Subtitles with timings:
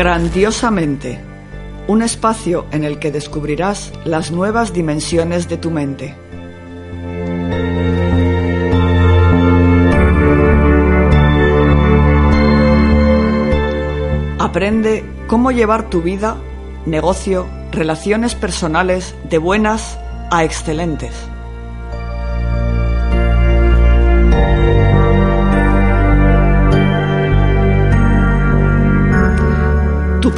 [0.00, 1.20] Grandiosamente,
[1.86, 6.14] un espacio en el que descubrirás las nuevas dimensiones de tu mente.
[14.38, 16.38] Aprende cómo llevar tu vida,
[16.86, 19.98] negocio, relaciones personales de buenas
[20.30, 21.12] a excelentes.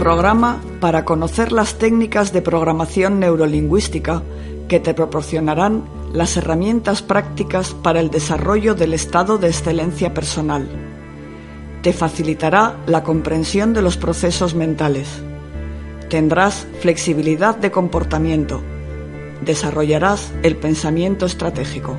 [0.02, 4.20] Programa para conocer las técnicas de programación neurolingüística
[4.66, 10.68] que te proporcionarán las herramientas prácticas para el desarrollo del estado de excelencia personal.
[11.82, 15.06] Te facilitará la comprensión de los procesos mentales.
[16.08, 18.60] Tendrás flexibilidad de comportamiento.
[19.44, 21.96] Desarrollarás el pensamiento estratégico.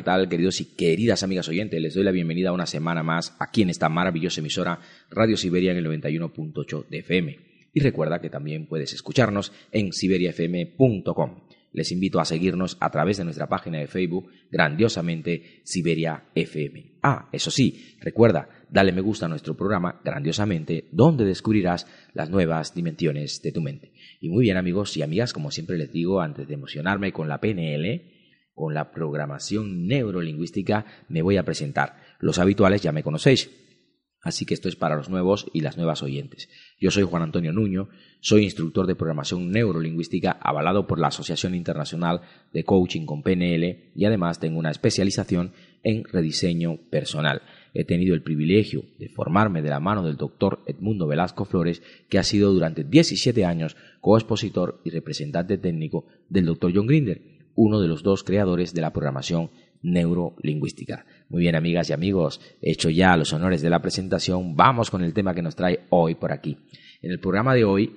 [0.00, 1.78] ¿Qué tal, queridos y queridas amigas oyentes?
[1.78, 5.76] Les doy la bienvenida una semana más aquí en esta maravillosa emisora Radio Siberia en
[5.76, 7.38] el 91.8 de FM.
[7.74, 11.42] Y recuerda que también puedes escucharnos en siberiafm.com.
[11.74, 16.92] Les invito a seguirnos a través de nuestra página de Facebook, grandiosamente Siberia FM.
[17.02, 22.74] Ah, eso sí, recuerda, dale me gusta a nuestro programa, grandiosamente, donde descubrirás las nuevas
[22.74, 23.92] dimensiones de tu mente.
[24.18, 27.38] Y muy bien, amigos y amigas, como siempre les digo, antes de emocionarme con la
[27.38, 28.19] PNL,
[28.60, 31.96] con la programación neurolingüística me voy a presentar.
[32.20, 33.50] Los habituales ya me conocéis.
[34.22, 36.50] Así que esto es para los nuevos y las nuevas oyentes.
[36.78, 37.88] Yo soy Juan Antonio Nuño,
[38.20, 42.20] soy instructor de programación neurolingüística avalado por la Asociación Internacional
[42.52, 47.40] de Coaching con PNL y además tengo una especialización en rediseño personal.
[47.72, 52.18] He tenido el privilegio de formarme de la mano del doctor Edmundo Velasco Flores, que
[52.18, 57.88] ha sido durante 17 años coexpositor y representante técnico del doctor John Grinder, uno de
[57.88, 59.50] los dos creadores de la programación
[59.82, 61.06] neurolingüística.
[61.28, 65.14] Muy bien, amigas y amigos, hecho ya los honores de la presentación, vamos con el
[65.14, 66.58] tema que nos trae hoy por aquí.
[67.02, 67.96] En el programa de hoy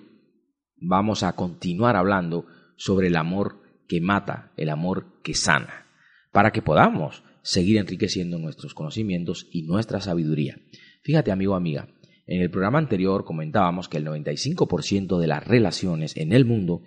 [0.77, 2.45] vamos a continuar hablando
[2.77, 5.87] sobre el amor que mata, el amor que sana,
[6.31, 10.57] para que podamos seguir enriqueciendo nuestros conocimientos y nuestra sabiduría.
[11.03, 11.89] Fíjate, amigo amiga,
[12.25, 16.81] en el programa anterior comentábamos que el 95% de las relaciones en el mundo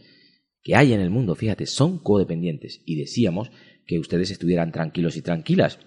[0.62, 2.82] que hay en el mundo, fíjate, son codependientes.
[2.84, 3.50] Y decíamos
[3.86, 5.78] que ustedes estuvieran tranquilos y tranquilas,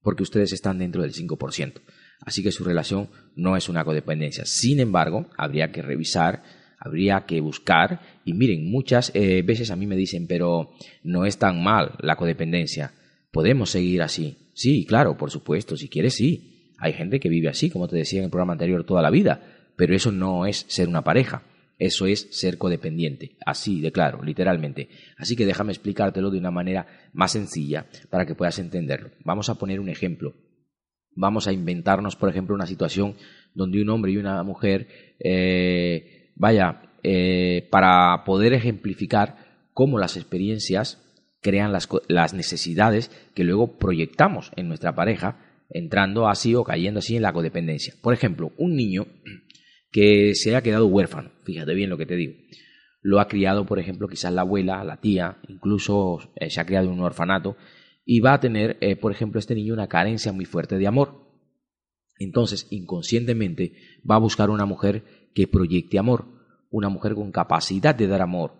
[0.00, 1.80] porque ustedes están dentro del 5%.
[2.20, 4.44] Así que su relación no es una codependencia.
[4.44, 6.42] Sin embargo, habría que revisar,
[6.78, 10.70] habría que buscar, y miren, muchas eh, veces a mí me dicen, pero
[11.02, 12.92] no es tan mal la codependencia.
[13.30, 14.36] Podemos seguir así.
[14.54, 16.74] Sí, claro, por supuesto, si quieres, sí.
[16.78, 19.40] Hay gente que vive así, como te decía en el programa anterior, toda la vida,
[19.76, 21.44] pero eso no es ser una pareja.
[21.82, 24.88] Eso es ser codependiente, así de claro, literalmente.
[25.16, 29.10] Así que déjame explicártelo de una manera más sencilla para que puedas entenderlo.
[29.24, 30.32] Vamos a poner un ejemplo.
[31.16, 33.16] Vamos a inventarnos, por ejemplo, una situación
[33.52, 34.86] donde un hombre y una mujer,
[35.18, 39.38] eh, vaya, eh, para poder ejemplificar
[39.74, 41.02] cómo las experiencias
[41.40, 47.16] crean las, las necesidades que luego proyectamos en nuestra pareja, entrando así o cayendo así
[47.16, 47.92] en la codependencia.
[48.00, 49.08] Por ejemplo, un niño
[49.92, 52.34] que se haya quedado huérfano, fíjate bien lo que te digo.
[53.02, 56.86] Lo ha criado, por ejemplo, quizás la abuela, la tía, incluso eh, se ha criado
[56.86, 57.56] en un orfanato,
[58.04, 61.22] y va a tener, eh, por ejemplo, este niño una carencia muy fuerte de amor.
[62.18, 63.74] Entonces, inconscientemente,
[64.08, 65.04] va a buscar una mujer
[65.34, 66.26] que proyecte amor,
[66.70, 68.54] una mujer con capacidad de dar amor,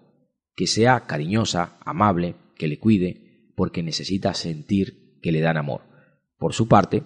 [0.55, 5.82] que sea cariñosa, amable, que le cuide, porque necesita sentir que le dan amor.
[6.37, 7.05] Por su parte,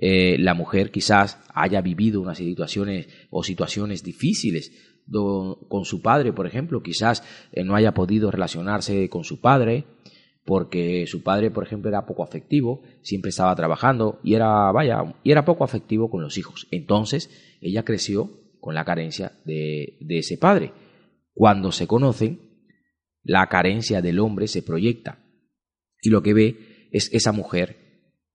[0.00, 4.72] eh, la mujer quizás haya vivido unas situaciones o situaciones difíciles
[5.10, 9.84] con su padre, por ejemplo, quizás eh, no haya podido relacionarse con su padre
[10.44, 15.30] porque su padre, por ejemplo, era poco afectivo, siempre estaba trabajando y era, vaya, y
[15.32, 16.68] era poco afectivo con los hijos.
[16.70, 18.30] Entonces, ella creció
[18.60, 20.72] con la carencia de, de ese padre.
[21.34, 22.40] Cuando se conocen,
[23.22, 25.24] la carencia del hombre se proyecta
[26.00, 27.76] y lo que ve es esa mujer,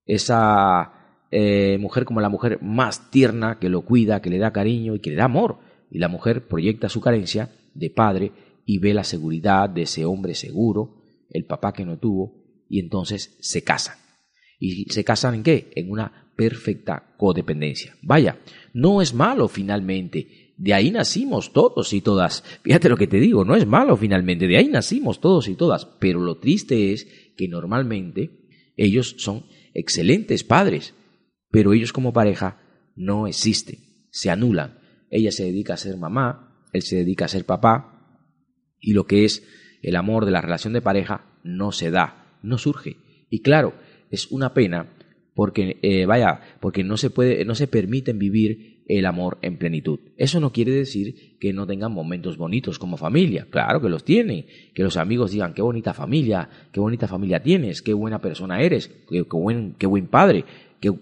[0.05, 1.02] esa
[1.35, 4.99] eh, mujer como la mujer más tierna que lo cuida, que le da cariño y
[4.99, 5.57] que le da amor.
[5.89, 8.31] Y la mujer proyecta su carencia de padre
[8.67, 11.01] y ve la seguridad de ese hombre seguro,
[11.31, 12.35] el papá que no tuvo,
[12.69, 13.97] y entonces se casan.
[14.59, 15.71] ¿Y se casan en qué?
[15.75, 17.95] En una perfecta codependencia.
[18.03, 18.37] Vaya,
[18.71, 20.53] no es malo finalmente.
[20.57, 22.43] De ahí nacimos todos y todas.
[22.61, 24.47] Fíjate lo que te digo, no es malo finalmente.
[24.47, 25.85] De ahí nacimos todos y todas.
[25.99, 28.45] Pero lo triste es que normalmente
[28.77, 30.93] ellos son excelentes padres.
[31.53, 32.57] Pero ellos como pareja
[32.95, 33.77] no existen.
[34.09, 34.79] Se anulan.
[35.11, 38.17] Ella se dedica a ser mamá, él se dedica a ser papá.
[38.79, 39.43] Y lo que es
[39.83, 42.97] el amor de la relación de pareja no se da, no surge.
[43.29, 43.75] Y claro,
[44.09, 44.95] es una pena
[45.35, 49.99] porque eh, vaya, porque no se puede, no se permiten vivir el amor en plenitud.
[50.17, 53.45] Eso no quiere decir que no tengan momentos bonitos como familia.
[53.49, 54.47] Claro que los tienen.
[54.73, 58.89] Que los amigos digan qué bonita familia, qué bonita familia tienes, qué buena persona eres,
[59.07, 60.45] qué, buen, qué buen padre,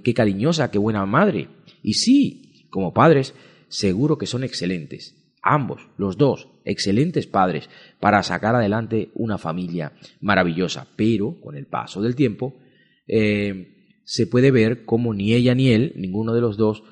[0.03, 1.47] qué, cariñosa, qué buena madre.
[1.81, 3.33] Y sí, como padres,
[3.67, 7.67] seguro que son excelentes ambos, los dos, excelentes padres
[7.99, 10.87] para sacar adelante una familia maravillosa.
[10.95, 12.59] Pero con el paso del tiempo
[13.07, 16.83] eh, se puede ver cómo ni ella ni él, ninguno de los dos,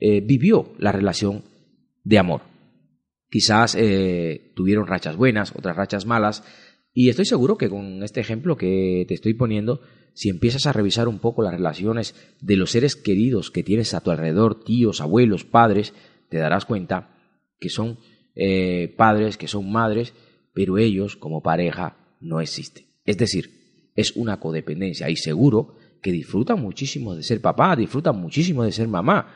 [0.00, 1.44] eh, vivió la relación
[2.02, 2.42] de amor.
[3.30, 6.44] Quizás eh, tuvieron rachas buenas, otras rachas malas,
[6.92, 9.80] y estoy seguro que con este ejemplo que te estoy poniendo,
[10.14, 14.00] si empiezas a revisar un poco las relaciones de los seres queridos que tienes a
[14.00, 15.94] tu alrededor, tíos, abuelos, padres,
[16.28, 17.16] te darás cuenta
[17.58, 17.98] que son
[18.34, 20.14] eh, padres, que son madres,
[20.52, 22.86] pero ellos como pareja no existen.
[23.04, 28.64] Es decir, es una codependencia y seguro que disfrutan muchísimo de ser papá, disfrutan muchísimo
[28.64, 29.34] de ser mamá,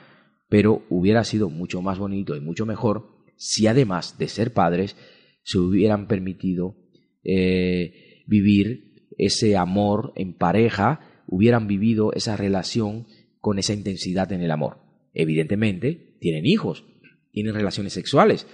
[0.49, 4.97] pero hubiera sido mucho más bonito y mucho mejor si además de ser padres
[5.43, 6.77] se hubieran permitido
[7.23, 8.86] eh, vivir
[9.19, 13.07] ese amor en pareja, hubieran vivido esa relación
[13.41, 14.79] con esa intensidad en el amor.
[15.15, 16.85] Evidentemente, tienen hijos,
[17.33, 18.47] tienen relaciones sexuales,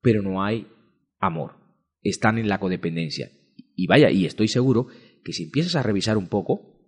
[0.00, 0.66] pero no hay
[1.18, 1.56] amor.
[2.02, 3.30] Están en la codependencia.
[3.74, 4.88] Y vaya, y estoy seguro
[5.24, 6.80] que si empiezas a revisar un poco,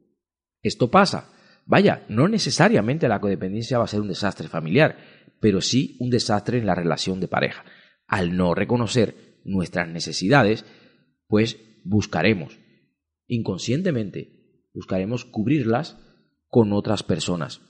[0.62, 1.32] esto pasa.
[1.66, 4.96] Vaya, no necesariamente la codependencia va a ser un desastre familiar,
[5.40, 7.64] pero sí un desastre en la relación de pareja.
[8.06, 10.64] Al no reconocer nuestras necesidades,
[11.26, 12.58] pues buscaremos,
[13.28, 15.96] inconscientemente, buscaremos cubrirlas
[16.48, 17.60] con otras personas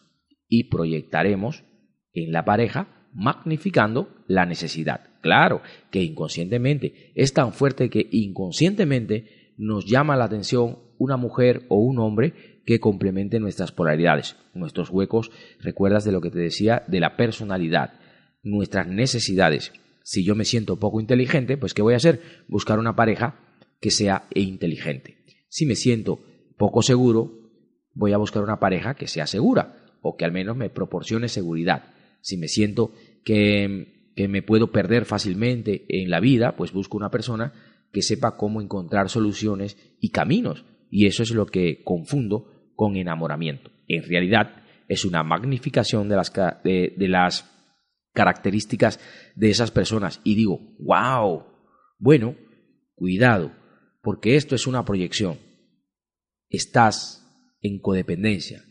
[0.49, 1.65] y proyectaremos
[2.13, 5.11] en la pareja magnificando la necesidad.
[5.21, 5.61] Claro
[5.91, 11.99] que inconscientemente es tan fuerte que inconscientemente nos llama la atención una mujer o un
[11.99, 17.17] hombre que complemente nuestras polaridades, nuestros huecos, recuerdas de lo que te decía, de la
[17.17, 17.95] personalidad,
[18.43, 19.73] nuestras necesidades.
[20.03, 22.21] Si yo me siento poco inteligente, pues ¿qué voy a hacer?
[22.47, 23.41] Buscar una pareja
[23.81, 25.18] que sea inteligente.
[25.49, 26.21] Si me siento
[26.57, 27.51] poco seguro,
[27.95, 31.95] voy a buscar una pareja que sea segura o que al menos me proporcione seguridad.
[32.21, 32.93] Si me siento
[33.25, 37.53] que, que me puedo perder fácilmente en la vida, pues busco una persona
[37.93, 40.65] que sepa cómo encontrar soluciones y caminos.
[40.91, 43.71] Y eso es lo que confundo con enamoramiento.
[43.89, 46.33] En realidad es una magnificación de las,
[46.65, 47.51] de, de las
[48.13, 49.01] características
[49.35, 50.21] de esas personas.
[50.25, 51.45] Y digo, wow,
[51.99, 52.37] bueno,
[52.95, 53.53] cuidado,
[54.03, 55.48] porque esto es una proyección.
[56.49, 57.25] Estás
[57.61, 58.65] en codependencia.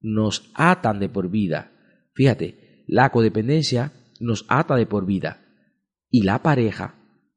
[0.00, 1.72] Nos atan de por vida.
[2.14, 5.44] Fíjate, la codependencia nos ata de por vida
[6.10, 6.94] y la pareja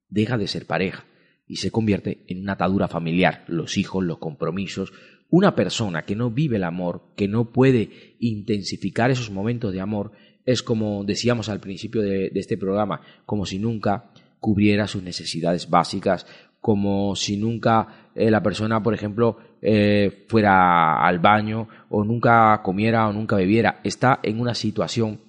[0.10, 1.06] deja de ser pareja
[1.48, 4.94] y se convierte en una atadura familiar, los hijos, los compromisos,
[5.30, 10.12] una persona que no vive el amor, que no puede intensificar esos momentos de amor,
[10.46, 16.26] es como decíamos al principio de, este programa, como si nunca cubriera sus necesidades básicas,
[16.68, 23.08] como si nunca eh, la persona, por ejemplo, eh, fuera al baño o nunca comiera
[23.08, 23.80] o nunca bebiera.
[23.86, 25.22] Está en una situación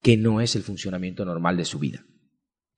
[0.00, 2.04] que no es el funcionamiento normal de su vida,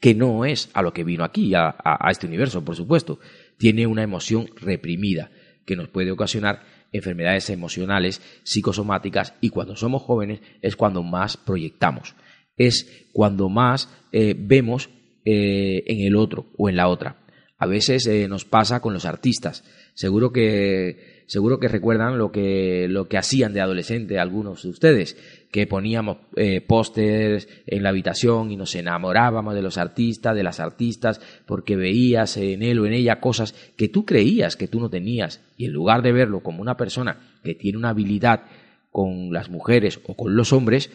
[0.01, 1.77] que no es a lo que vino aquí, a,
[2.11, 3.19] este universo, por supuesto.
[3.59, 5.31] Tiene una emoción reprimida
[5.67, 6.63] que nos puede ocasionar
[6.93, 12.15] enfermedades emocionales, psicosomáticas y cuando somos jóvenes es cuando más proyectamos,
[12.57, 14.89] es cuando más eh, vemos
[15.27, 17.28] en el otro o en la otra.
[17.59, 19.65] A veces eh, nos pasa con los artistas.
[19.95, 25.17] Seguro que seguro que recuerdan lo que, lo que hacían de adolescente algunos de ustedes,
[25.53, 30.59] que poníamos eh, pósters en la habitación y nos enamorábamos de los artistas, de las
[30.59, 34.89] artistas, porque veías en él o en ella cosas que tú creías que tú no
[34.89, 38.45] tenías, y en lugar de verlo como una persona que tiene una habilidad
[38.91, 40.91] con las mujeres o con los hombres,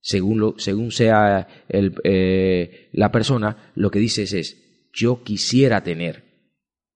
[0.00, 4.65] según, lo, según sea el, eh, la persona, lo que dices es,
[4.96, 6.24] yo quisiera tener.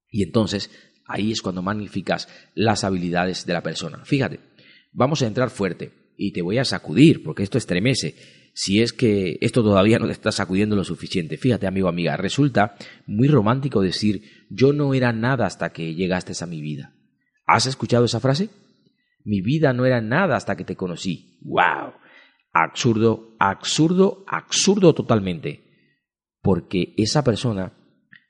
[0.09, 0.71] Y entonces
[1.07, 4.05] ahí es cuando magnificas las habilidades de la persona.
[4.05, 4.41] Fíjate,
[4.93, 8.15] vamos a entrar fuerte y te voy a sacudir, porque esto estremece.
[8.53, 11.37] Si es que esto todavía no te está sacudiendo lo suficiente.
[11.37, 12.77] Fíjate, amigo, amiga, resulta
[13.07, 16.95] muy romántico decir, yo no era nada hasta que llegaste a mi vida.
[17.47, 18.51] ¿Has escuchado esa frase?
[19.25, 21.39] Mi vida no era nada hasta que te conocí.
[21.43, 21.95] ¡Wow!
[22.53, 25.65] Absurdo, absurdo, absurdo totalmente.
[26.43, 27.73] Porque esa persona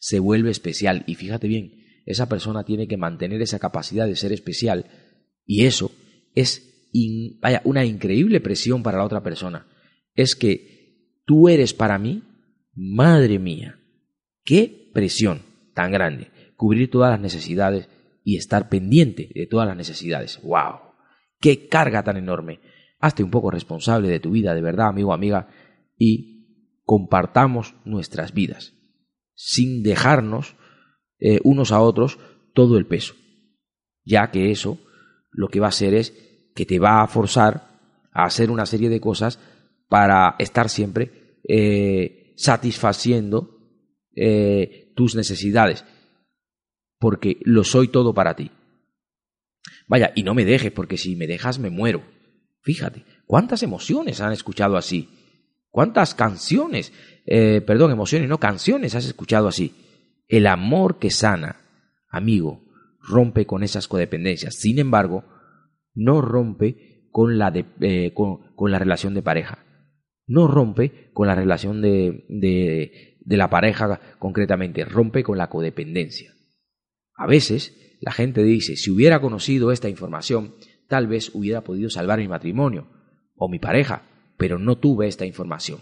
[0.00, 1.04] se vuelve especial.
[1.06, 4.86] Y fíjate bien, esa persona tiene que mantener esa capacidad de ser especial.
[5.46, 5.92] Y eso
[6.34, 6.66] es
[7.40, 9.66] vaya, una increíble presión para la otra persona.
[10.14, 12.24] Es que tú eres para mí,
[12.74, 13.78] madre mía,
[14.44, 15.42] qué presión
[15.74, 16.28] tan grande.
[16.56, 17.88] Cubrir todas las necesidades
[18.24, 20.40] y estar pendiente de todas las necesidades.
[20.42, 20.80] ¡Wow!
[21.40, 22.60] ¡Qué carga tan enorme!
[22.98, 25.48] Hazte un poco responsable de tu vida, de verdad, amigo, amiga,
[25.96, 28.74] y compartamos nuestras vidas,
[29.42, 30.54] sin dejarnos
[31.18, 32.18] eh, unos a otros
[32.52, 33.14] todo el peso,
[34.04, 34.78] ya que eso
[35.30, 36.12] lo que va a hacer es
[36.54, 37.80] que te va a forzar
[38.12, 39.38] a hacer una serie de cosas
[39.88, 43.56] para estar siempre eh, satisfaciendo
[44.14, 45.86] eh, tus necesidades,
[46.98, 48.50] porque lo soy todo para ti.
[49.88, 52.02] Vaya, y no me dejes, porque si me dejas me muero.
[52.60, 55.08] Fíjate, ¿cuántas emociones han escuchado así?
[55.70, 56.92] ¿Cuántas canciones,
[57.26, 59.74] eh, perdón, emociones, no canciones has escuchado así?
[60.28, 61.60] El amor que sana,
[62.08, 62.62] amigo,
[63.00, 64.56] rompe con esas codependencias.
[64.56, 65.24] Sin embargo,
[65.94, 69.64] no rompe con la, eh, con, la relación de pareja.
[70.26, 76.32] No rompe con la relación de, de, de la pareja concretamente, rompe con la codependencia.
[77.14, 80.54] A veces la gente dice, si hubiera conocido esta información,
[80.88, 82.88] tal vez hubiera podido salvar mi matrimonio
[83.36, 84.09] o mi pareja,
[84.40, 85.80] pero no tuve esta información.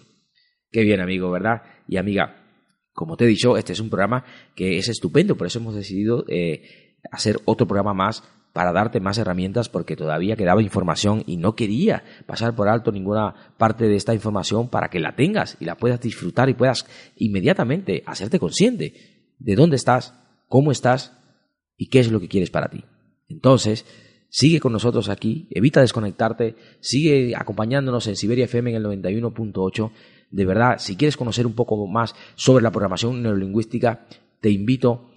[0.72, 1.62] Qué bien, amigo, ¿verdad?
[1.86, 2.44] Y amiga,
[2.92, 4.24] como te he dicho, este es un programa
[4.56, 9.16] que es estupendo, por eso hemos decidido eh, hacer otro programa más para darte más
[9.16, 14.12] herramientas porque todavía quedaba información y no quería pasar por alto ninguna parte de esta
[14.12, 16.84] información para que la tengas y la puedas disfrutar y puedas
[17.14, 20.14] inmediatamente hacerte consciente de dónde estás,
[20.48, 21.16] cómo estás
[21.76, 22.84] y qué es lo que quieres para ti.
[23.28, 23.86] Entonces,
[24.28, 29.90] sigue con nosotros aquí, evita desconectarte, sigue acompañándonos en Siberia FM en el 91.8.
[30.30, 34.06] De verdad, si quieres conocer un poco más sobre la programación neurolingüística,
[34.40, 35.10] te invito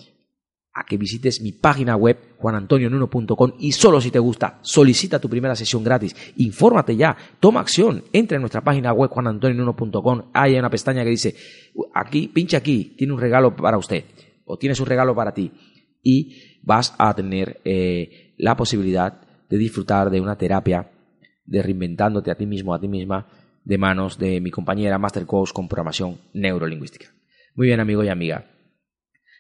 [0.74, 5.56] a que visites mi página web juanantonionuno.com y solo si te gusta, solicita tu primera
[5.56, 6.16] sesión gratis.
[6.38, 11.36] Infórmate ya, toma acción, entra en nuestra página web juanantonionuno.com, hay una pestaña que dice,
[11.94, 14.06] aquí, pincha aquí, tiene un regalo para usted
[14.46, 15.52] o tienes un regalo para ti
[16.04, 20.90] y vas a tener eh, la posibilidad de disfrutar de una terapia
[21.46, 23.28] de reinventándote a ti mismo, a ti misma,
[23.64, 27.08] de manos de mi compañera Master Coach con programación neurolingüística.
[27.56, 28.50] Muy bien, amigo y amiga.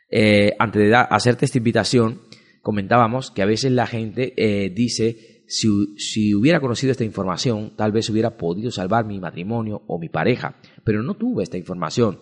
[0.09, 2.21] Eh, antes de hacerte esta invitación,
[2.61, 5.67] comentábamos que a veces la gente eh, dice, si,
[5.97, 10.55] si, hubiera conocido esta información, tal vez hubiera podido salvar mi matrimonio o mi pareja,
[10.83, 12.19] pero no tuve esta información,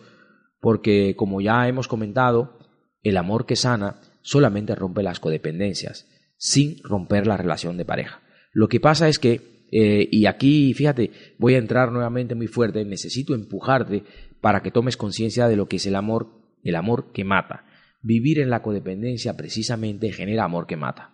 [0.62, 2.57] porque como ya hemos comentado,
[3.03, 6.07] el amor que sana solamente rompe las codependencias,
[6.39, 8.22] sin romper la relación de pareja.
[8.53, 12.84] Lo que pasa es que, eh, y aquí, fíjate, voy a entrar nuevamente muy fuerte,
[12.86, 14.03] necesito empujarte
[14.41, 16.29] para que tomes conciencia de lo que es el amor,
[16.63, 17.65] el amor que mata.
[18.01, 21.13] Vivir en la codependencia precisamente genera amor que mata.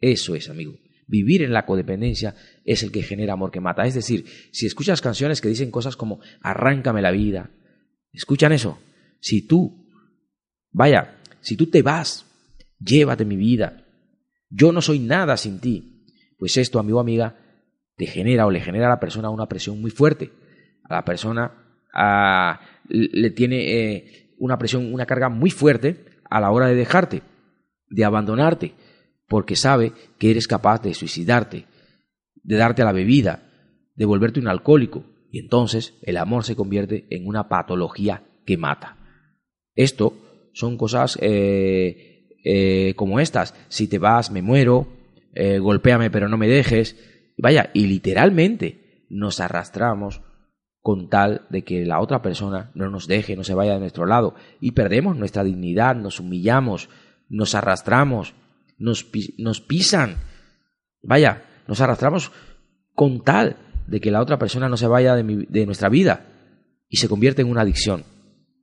[0.00, 0.74] Eso es, amigo.
[1.06, 3.86] Vivir en la codependencia es el que genera amor que mata.
[3.86, 7.50] Es decir, si escuchas canciones que dicen cosas como arráncame la vida,
[8.12, 8.80] ¿escuchan eso?
[9.20, 9.86] Si tú,
[10.72, 12.26] vaya, si tú te vas
[12.78, 13.85] llévate mi vida,
[14.48, 16.04] yo no soy nada sin ti.
[16.38, 17.36] Pues esto, amigo amiga,
[17.96, 20.30] te genera o le genera a la persona una presión muy fuerte.
[20.84, 21.52] A la persona
[22.88, 27.22] le tiene eh, una presión, una carga muy fuerte a la hora de dejarte,
[27.88, 28.74] de abandonarte,
[29.28, 31.66] porque sabe que eres capaz de suicidarte,
[32.34, 33.50] de darte a la bebida,
[33.94, 38.96] de volverte un alcohólico, y entonces el amor se convierte en una patología que mata.
[39.74, 40.16] Esto
[40.52, 42.15] son cosas eh,
[42.48, 43.54] eh, como estas.
[43.68, 44.86] Si te vas, me muero,
[45.34, 46.96] eh, golpéame pero no me dejes.
[47.36, 50.22] Vaya, y literalmente nos arrastramos
[50.80, 54.06] con tal de que la otra persona no nos deje, no se vaya de nuestro
[54.06, 56.88] lado y perdemos nuestra dignidad, nos humillamos,
[57.28, 58.34] nos arrastramos
[58.78, 59.06] nos,
[59.38, 60.16] nos pisan.
[61.02, 62.30] Vaya, nos arrastramos
[62.94, 63.56] con tal
[63.88, 66.26] de que la otra persona no se vaya de, de nuestra vida
[66.88, 68.04] y se convierte en una adicción.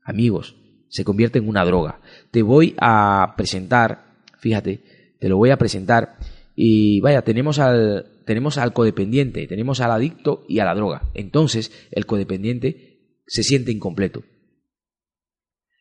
[0.06, 0.56] Amigos,
[0.94, 2.00] se convierte en una droga.
[2.30, 6.18] Te voy a presentar, fíjate, te lo voy a presentar
[6.56, 11.10] y vaya, tenemos al, tenemos al codependiente, tenemos al adicto y a la droga.
[11.16, 14.22] Entonces, el codependiente se siente incompleto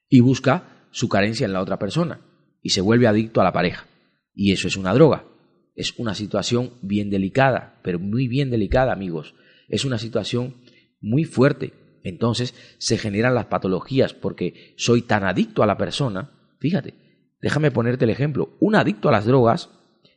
[0.08, 2.22] y busca su carencia en la otra persona
[2.62, 3.86] y se vuelve adicto a la pareja.
[4.34, 5.26] Y eso es una droga.
[5.74, 9.34] Es una situación bien delicada, pero muy bien delicada, amigos.
[9.68, 10.56] Es una situación
[11.02, 11.74] muy fuerte.
[12.04, 16.30] Entonces se generan las patologías porque soy tan adicto a la persona.
[16.58, 16.94] Fíjate,
[17.40, 18.56] déjame ponerte el ejemplo.
[18.60, 19.70] Un adicto a las drogas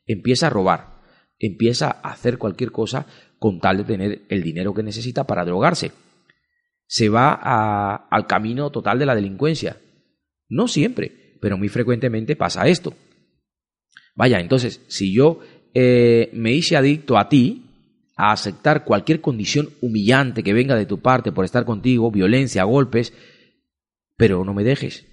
[0.05, 1.01] empieza a robar,
[1.39, 3.05] empieza a hacer cualquier cosa
[3.39, 5.91] con tal de tener el dinero que necesita para drogarse.
[6.87, 7.33] Se va
[8.09, 9.77] al camino total de la delincuencia.
[10.47, 12.93] No siempre, pero muy frecuentemente pasa esto.
[14.15, 15.39] Vaya, entonces, si yo
[15.73, 17.64] eh, me hice adicto a ti,
[18.15, 23.13] a aceptar cualquier condición humillante que venga de tu parte por estar contigo, violencia, golpes,
[24.15, 25.05] pero no me dejes.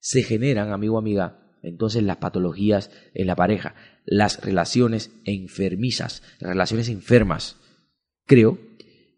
[0.00, 3.74] Se generan, amigo, amiga, entonces las patologías en la pareja,
[4.04, 7.56] las relaciones enfermizas, relaciones enfermas.
[8.26, 8.58] Creo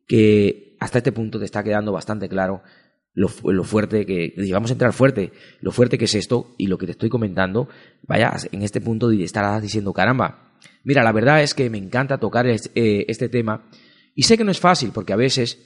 [0.06, 2.62] que hasta este punto te está quedando bastante claro
[3.12, 6.86] lo, fuerte que, vamos a entrar fuerte, lo fuerte que es esto y lo que
[6.86, 7.68] te estoy comentando,
[8.02, 12.46] vaya, en este punto estarás diciendo, caramba, mira, la verdad es que me encanta tocar
[12.46, 13.68] eh, este tema
[14.14, 15.58] y sé que no es fácil porque a veces,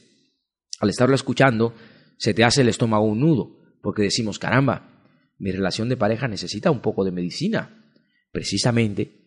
[0.80, 1.74] al estarlo escuchando,
[2.16, 4.94] se te hace el estómago un nudo, porque decimos, caramba,
[5.38, 7.92] mi relación de pareja necesita un poco de medicina.
[8.32, 9.24] Precisamente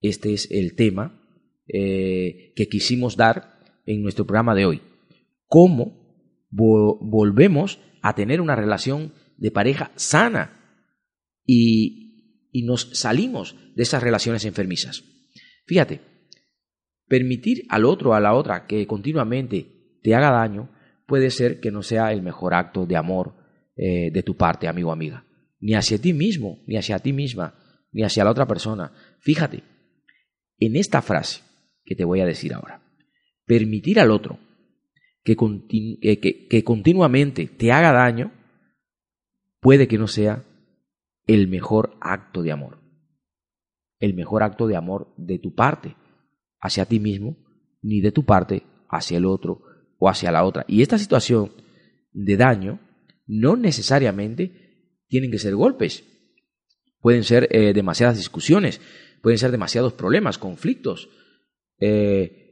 [0.00, 1.20] este es el tema
[1.66, 4.82] eh, que quisimos dar en nuestro programa de hoy.
[5.46, 6.07] ¿Cómo
[6.50, 10.84] volvemos a tener una relación de pareja sana
[11.44, 15.04] y, y nos salimos de esas relaciones enfermizas?
[15.66, 16.00] Fíjate,
[17.06, 20.70] permitir al otro a la otra que continuamente te haga daño
[21.06, 23.34] puede ser que no sea el mejor acto de amor
[23.76, 25.24] eh, de tu parte, amigo o amiga
[25.60, 27.54] ni hacia ti mismo, ni hacia ti misma,
[27.92, 28.92] ni hacia la otra persona.
[29.20, 29.62] Fíjate,
[30.58, 31.42] en esta frase
[31.84, 32.82] que te voy a decir ahora,
[33.44, 34.38] permitir al otro
[35.36, 38.32] que, que, continuamente te haga daño
[39.60, 40.44] puede que no sea
[41.26, 42.78] el mejor acto de amor,
[43.98, 45.96] el mejor acto de amor de tu parte
[46.60, 47.36] hacia ti mismo,
[47.82, 49.62] ni de tu parte hacia el otro
[49.98, 50.64] o hacia la otra.
[50.68, 51.52] Y esta situación
[52.12, 52.80] de daño
[53.26, 56.04] no necesariamente tienen que ser golpes.
[57.00, 58.80] Pueden ser eh, demasiadas discusiones,
[59.22, 61.08] pueden ser demasiados problemas, conflictos,
[61.80, 62.47] eh,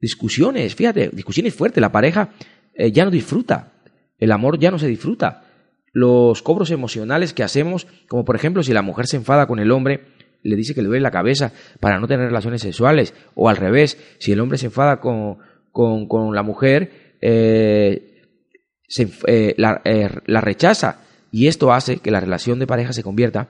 [0.00, 1.80] discusiones, fíjate, discusiones fuertes.
[1.80, 2.30] La pareja
[2.74, 3.72] eh, ya no disfruta,
[4.18, 5.44] el amor ya no se disfruta.
[5.92, 9.72] Los cobros emocionales que hacemos, como por ejemplo si la mujer se enfada con el
[9.72, 10.04] hombre,
[10.42, 13.98] le dice que le duele la cabeza para no tener relaciones sexuales, o al revés,
[14.18, 15.38] si el hombre se enfada con,
[15.72, 19.10] con, la mujer, se,
[19.58, 21.00] la, la rechaza
[21.32, 23.48] y esto hace que la relación de pareja se convierta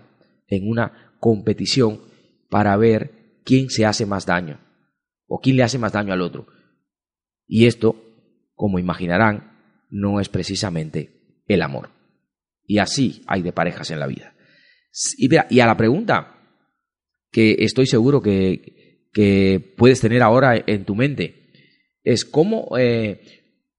[0.48, 2.00] en una competición
[2.48, 3.12] para ver
[3.44, 4.58] quién se hace más daño
[5.32, 6.48] o quién le hace más daño al otro.
[7.46, 7.94] Y esto,
[8.54, 11.90] como imaginarán, no es precisamente el amor.
[12.66, 14.34] Y así hay de parejas en la vida.
[15.16, 16.36] Y, a la pregunta
[17.30, 21.52] que estoy seguro que, que, puedes tener ahora en tu mente
[22.02, 23.20] es ¿cómo, eh,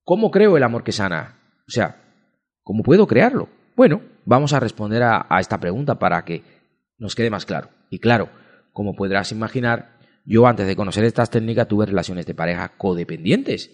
[0.03, 1.37] ¿cómo creo el amor que sana?
[1.67, 2.01] O sea,
[2.63, 3.49] ¿cómo puedo crearlo?
[3.75, 6.43] Bueno, vamos a responder a, esta pregunta para que
[6.97, 7.69] nos quede más claro.
[7.89, 8.29] Y claro,
[8.71, 13.71] como podrás imaginar, yo antes de conocer estas técnicas tuve relaciones de pareja codependientes.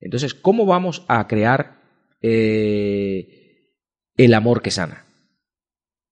[0.00, 1.80] Entonces, ¿cómo vamos a crear
[2.20, 3.70] eh,
[4.16, 5.04] el amor que sana?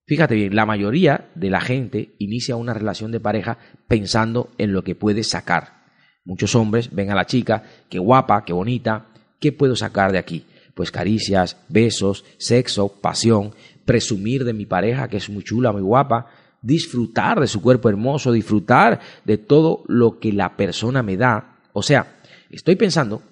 [0.07, 4.83] Fíjate bien, la mayoría de la gente inicia una relación de pareja pensando en lo
[4.85, 5.83] que puede sacar.
[6.25, 9.07] Muchos hombres ven a la chica, qué guapa, qué bonita,
[9.41, 10.47] ¿qué puedo sacar de aquí?
[10.75, 16.31] pues caricias, besos, sexo, pasión, presumir de mi pareja que es muy chula, muy guapa,
[16.63, 21.59] disfrutar de su cuerpo hermoso, disfrutar de todo lo que la persona me da.
[21.73, 22.21] O sea,
[22.51, 23.23] estoy pensando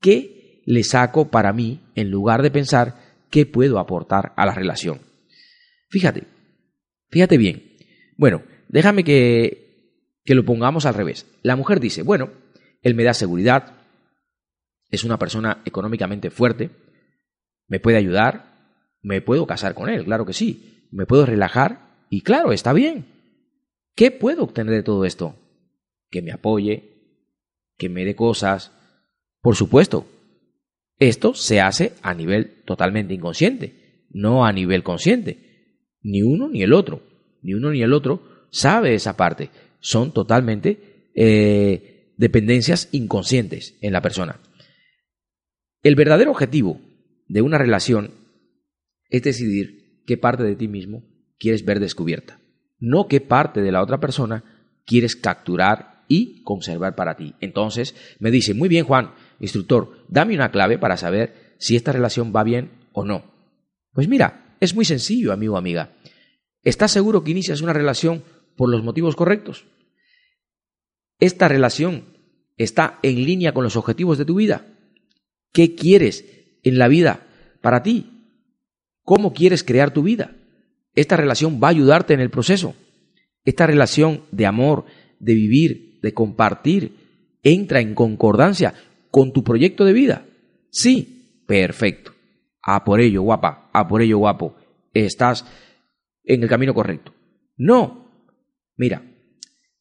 [0.00, 2.96] qué le saco para mí en lugar de pensar
[3.30, 5.00] qué puedo aportar a la relación.
[5.88, 6.24] Fíjate,
[7.08, 7.76] fíjate bien.
[8.16, 11.26] Bueno, déjame que, que lo pongamos al revés.
[11.42, 12.30] La mujer dice, bueno,
[12.82, 13.76] él me da seguridad,
[14.90, 16.70] es una persona económicamente fuerte,
[17.66, 18.56] me puede ayudar,
[19.02, 23.06] me puedo casar con él, claro que sí, me puedo relajar y claro, está bien.
[23.94, 25.34] ¿Qué puedo obtener de todo esto?
[26.10, 26.84] Que me apoye,
[27.76, 28.72] que me dé cosas.
[29.40, 30.06] Por supuesto,
[30.98, 35.48] esto se hace a nivel totalmente inconsciente, no a nivel consciente.
[36.02, 37.02] Ni uno ni el otro.
[37.42, 39.50] Ni uno ni el otro sabe esa parte.
[39.80, 44.40] Son totalmente eh, dependencias inconscientes en la persona.
[45.82, 46.80] El verdadero objetivo
[47.28, 48.10] de una relación
[49.08, 51.02] es decidir qué parte de ti mismo
[51.38, 52.40] quieres ver descubierta,
[52.78, 54.44] no qué parte de la otra persona
[54.84, 57.34] quieres capturar y conservar para ti.
[57.40, 62.32] Entonces me dice, muy bien Juan, instructor, dame una clave para saber si esta relación
[62.34, 63.24] va bien o no.
[63.92, 65.92] Pues mira, es muy sencillo, amigo o amiga.
[66.62, 68.22] ¿Estás seguro que inicias una relación
[68.56, 69.66] por los motivos correctos?
[71.20, 72.04] ¿Esta relación
[72.56, 74.66] está en línea con los objetivos de tu vida?
[75.52, 76.24] ¿Qué quieres
[76.62, 77.26] en la vida
[77.60, 78.10] para ti?
[79.02, 80.37] ¿Cómo quieres crear tu vida?
[80.98, 82.74] Esta relación va a ayudarte en el proceso.
[83.44, 84.84] Esta relación de amor,
[85.20, 86.92] de vivir, de compartir,
[87.44, 88.74] entra en concordancia
[89.12, 90.26] con tu proyecto de vida.
[90.72, 92.14] Sí, perfecto.
[92.60, 94.56] A por ello, guapa, a por ello, guapo.
[94.92, 95.46] Estás
[96.24, 97.14] en el camino correcto.
[97.56, 98.10] No.
[98.76, 99.00] Mira,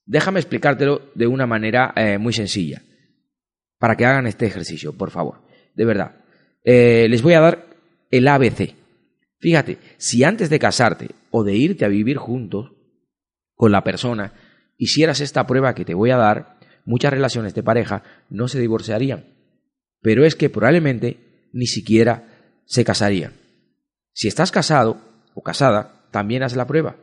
[0.05, 2.83] déjame explicártelo de una manera eh, muy sencilla.
[3.79, 5.41] Para que hagan este ejercicio, por favor.
[5.73, 6.11] De verdad.
[6.63, 7.65] Eh, les voy a dar
[8.11, 8.75] el ABC.
[9.39, 12.71] Fíjate, si antes de casarte o de irte a vivir juntos
[13.55, 14.33] con la persona,
[14.77, 19.25] hicieras esta prueba que te voy a dar, muchas relaciones de pareja no se divorciarían.
[20.01, 22.27] Pero es que probablemente ni siquiera
[22.65, 23.33] se casarían.
[24.13, 24.99] Si estás casado
[25.33, 26.97] o casada, también haz la prueba.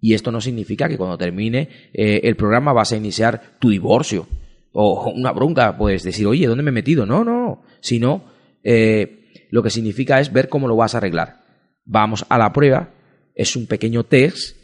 [0.00, 4.26] Y esto no significa que cuando termine eh, el programa vas a iniciar tu divorcio
[4.72, 7.06] o una bronca, pues decir, oye, ¿dónde me he metido?
[7.06, 8.24] No, no, sino
[8.62, 11.43] eh, lo que significa es ver cómo lo vas a arreglar.
[11.84, 12.90] Vamos a la prueba,
[13.34, 14.56] es un pequeño test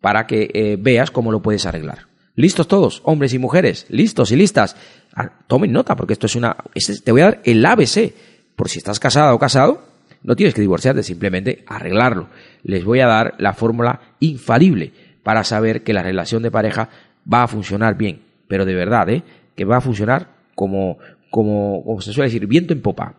[0.00, 2.06] para que eh, veas cómo lo puedes arreglar.
[2.34, 3.86] ¿Listos todos, hombres y mujeres?
[3.88, 4.76] ¿Listos y listas?
[5.14, 6.56] Ah, tomen nota, porque esto es una...
[7.02, 8.12] te voy a dar el ABC,
[8.54, 9.82] por si estás casada o casado,
[10.22, 12.28] no tienes que divorciarte, simplemente arreglarlo.
[12.62, 16.90] Les voy a dar la fórmula infalible para saber que la relación de pareja
[17.32, 19.22] va a funcionar bien, pero de verdad, ¿eh?
[19.54, 20.98] que va a funcionar como,
[21.30, 23.14] como, como se suele decir, viento en popa.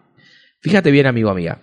[0.60, 1.60] Fíjate bien, amigo, amiga,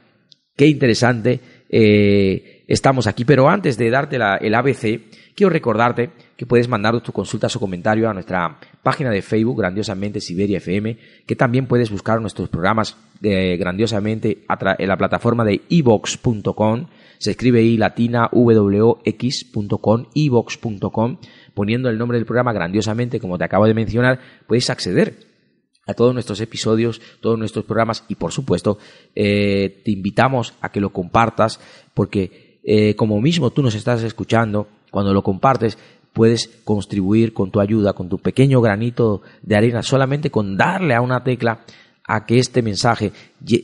[0.57, 1.41] qué interesante
[1.77, 5.01] eh, estamos aquí, pero antes de darte el ABC,
[5.35, 10.21] quiero recordarte que puedes mandar tu consulta o comentario a nuestra página de Facebook, Grandiosamente
[10.21, 14.45] Siberia FM, que también puedes buscar nuestros programas eh, grandiosamente
[14.79, 16.87] en la plataforma de evox.com,
[17.19, 21.17] se escribe i latina wx.com, evox.com,
[21.55, 25.34] poniendo el nombre del programa grandiosamente, como te acabo de mencionar, puedes acceder
[25.87, 28.79] a todos nuestros episodios, todos nuestros programas y por supuesto
[29.15, 31.61] eh, te invitamos a que lo compartas
[31.93, 35.79] porque eh, como mismo tú nos estás escuchando, cuando lo compartes
[36.13, 41.01] puedes contribuir con tu ayuda, con tu pequeño granito de arena, solamente con darle a
[41.01, 41.65] una tecla
[42.07, 43.13] a que este mensaje,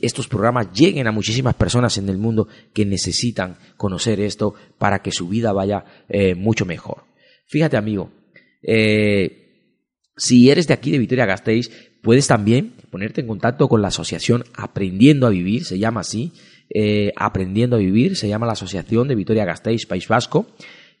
[0.01, 5.11] estos programas lleguen a muchísimas personas en el mundo que necesitan conocer esto para que
[5.11, 7.03] su vida vaya eh, mucho mejor.
[7.47, 8.11] Fíjate amigo,
[10.17, 14.43] si eres de aquí de Vitoria Gasteiz, Puedes también ponerte en contacto con la asociación
[14.55, 16.31] Aprendiendo a Vivir, se llama así,
[16.69, 20.47] eh, Aprendiendo a Vivir, se llama la Asociación de Vitoria Gasteiz País Vasco,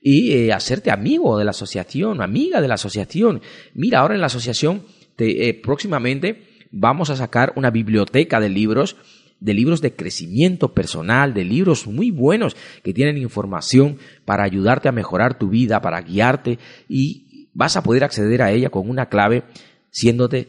[0.01, 3.41] y eh, hacerte amigo de la asociación, amiga de la asociación.
[3.73, 4.83] Mira, ahora en la asociación
[5.17, 8.95] eh, próximamente vamos a sacar una biblioteca de libros
[9.39, 14.91] de libros de crecimiento personal, de libros muy buenos que tienen información para ayudarte a
[14.91, 19.43] mejorar tu vida, para guiarte y vas a poder acceder a ella con una clave
[19.91, 20.47] siéndote,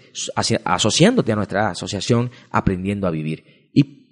[0.65, 3.71] asociándote a nuestra asociación Aprendiendo a Vivir.
[3.75, 4.03] Y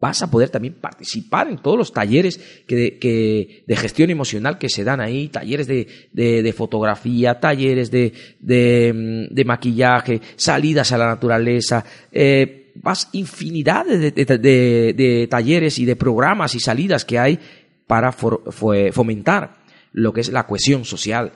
[0.00, 4.84] vas a poder también participar en todos los talleres que de, gestión emocional que se
[4.84, 13.08] dan ahí, talleres de, fotografía, talleres de, de, maquillaje, salidas a la naturaleza, eh, vas
[13.12, 17.38] infinidad de, talleres y de programas y salidas que hay
[17.86, 19.56] para fomentar
[19.92, 21.32] lo que es la cohesión social.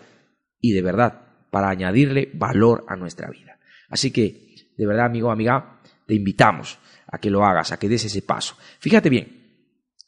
[0.60, 3.58] Y de verdad, para añadirle valor a nuestra vida.
[3.88, 8.04] Así que, de verdad, amigo, amiga, te invitamos a que lo hagas, a que des
[8.04, 8.56] ese paso.
[8.78, 9.40] Fíjate bien,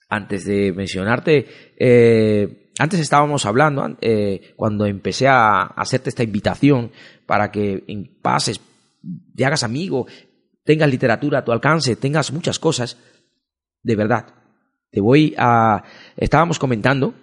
[0.09, 6.92] antes de mencionarte, eh, antes estábamos hablando, eh, cuando empecé a hacerte esta invitación
[7.26, 7.83] para que
[8.20, 8.61] pases,
[9.35, 10.07] te hagas amigo,
[10.64, 12.96] tengas literatura a tu alcance, tengas muchas cosas,
[13.83, 14.26] de verdad,
[14.90, 15.83] te voy a...
[16.16, 17.14] Estábamos comentando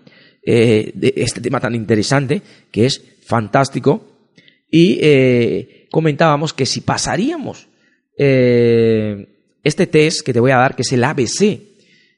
[0.44, 4.09] eh, de este tema tan interesante que es fantástico
[4.70, 7.68] y eh, comentábamos que si pasaríamos
[8.18, 9.28] eh,
[9.64, 11.62] este test que te voy a dar, que es el ABC,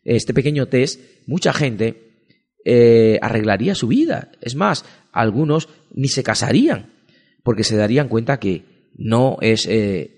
[0.04, 2.12] este pequeño test, mucha gente
[2.66, 4.32] eh, arreglaría su vida.
[4.42, 6.92] Es más, algunos ni se casarían,
[7.44, 8.64] porque se darían cuenta que
[8.96, 9.68] no es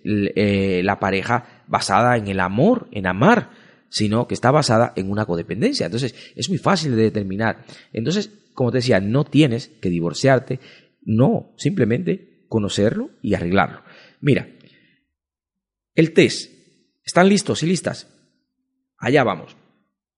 [0.03, 3.51] la pareja basada en el amor, en amar,
[3.89, 5.85] sino que está basada en una codependencia.
[5.85, 7.63] Entonces, es muy fácil de determinar.
[7.93, 10.59] Entonces, como te decía, no tienes que divorciarte,
[11.05, 13.81] no, simplemente conocerlo y arreglarlo.
[14.21, 14.47] Mira,
[15.95, 16.51] el test.
[17.03, 18.09] ¿Están listos y listas?
[18.97, 19.55] Allá vamos.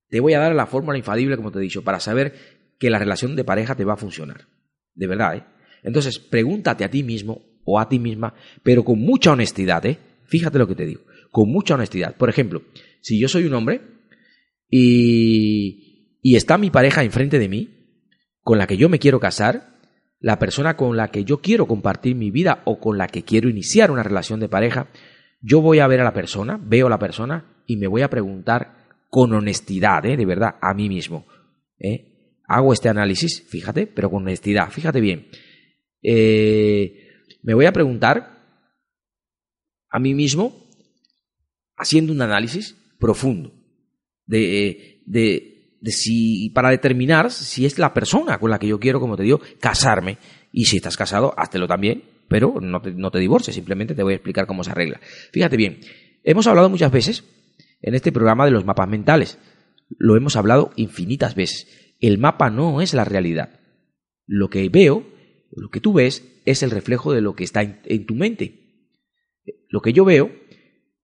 [0.09, 2.33] Te voy a dar la fórmula infalible, como te he dicho, para saber
[2.77, 4.47] que la relación de pareja te va a funcionar.
[4.93, 5.43] De verdad, ¿eh?
[5.83, 9.97] Entonces, pregúntate a ti mismo o a ti misma, pero con mucha honestidad, ¿eh?
[10.25, 12.15] Fíjate lo que te digo, con mucha honestidad.
[12.15, 12.63] Por ejemplo,
[13.01, 13.81] si yo soy un hombre
[14.69, 17.69] y, y está mi pareja enfrente de mí,
[18.41, 19.74] con la que yo me quiero casar,
[20.19, 23.49] la persona con la que yo quiero compartir mi vida o con la que quiero
[23.49, 24.87] iniciar una relación de pareja,
[25.41, 28.09] yo voy a ver a la persona, veo a la persona y me voy a
[28.09, 30.17] preguntar con honestidad, ¿eh?
[30.17, 31.25] de verdad, a mí mismo.
[31.79, 32.41] ¿eh?
[32.47, 35.27] Hago este análisis, fíjate, pero con honestidad, fíjate bien.
[36.01, 37.05] Eh,
[37.41, 38.35] me voy a preguntar
[39.89, 40.65] a mí mismo,
[41.77, 43.53] haciendo un análisis profundo
[44.25, 48.99] de, de, de si, para determinar si es la persona con la que yo quiero,
[48.99, 50.17] como te digo, casarme.
[50.51, 54.13] Y si estás casado, háztelo también, pero no te, no te divorcies, simplemente te voy
[54.13, 54.99] a explicar cómo se arregla.
[55.31, 55.79] Fíjate bien,
[56.23, 57.23] hemos hablado muchas veces
[57.81, 59.37] en este programa de los mapas mentales.
[59.97, 61.67] Lo hemos hablado infinitas veces.
[61.99, 63.59] El mapa no es la realidad.
[64.25, 65.05] Lo que veo,
[65.51, 68.89] lo que tú ves, es el reflejo de lo que está en, tu mente.
[69.69, 70.31] Lo que yo veo,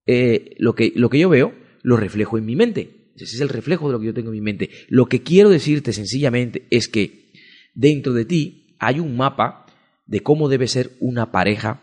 [0.06, 3.01] eh, lo, que, lo que yo veo, lo reflejo en mi mente.
[3.16, 4.70] Ese es el reflejo de lo que yo tengo en mi mente.
[4.88, 7.30] Lo que quiero decirte sencillamente es que
[7.74, 9.66] dentro de ti hay un mapa
[10.06, 11.82] de cómo debe ser una pareja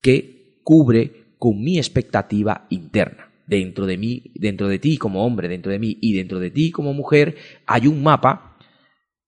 [0.00, 3.30] que cubre con mi expectativa interna.
[3.46, 6.70] Dentro de mí, dentro de ti como hombre, dentro de mí y dentro de ti
[6.70, 7.36] como mujer,
[7.66, 8.56] hay un mapa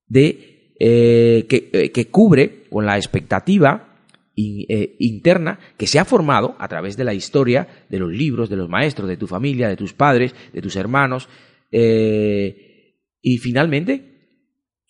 [0.06, 3.93] de, eh, que, eh, que, cubre con la expectativa
[4.36, 8.56] eh, interna que se ha formado a través de la historia, de los libros, de
[8.56, 11.28] los maestros, de tu familia, de tus padres, de tus hermanos.
[11.70, 14.14] y finalmente,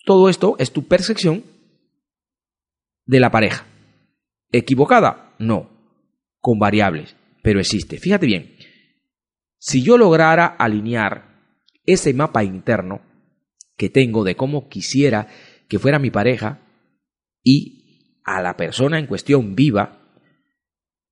[0.05, 1.43] todo esto es tu percepción
[3.05, 3.65] de la pareja.
[4.51, 5.35] ¿Equivocada?
[5.39, 5.69] No.
[6.39, 7.97] Con variables, pero existe.
[7.97, 8.55] Fíjate bien,
[9.57, 11.35] si yo lograra alinear
[11.85, 13.01] ese mapa interno
[13.77, 15.27] que tengo de cómo quisiera
[15.67, 16.61] que fuera mi pareja
[17.43, 17.74] y
[18.25, 19.99] a la persona en cuestión viva,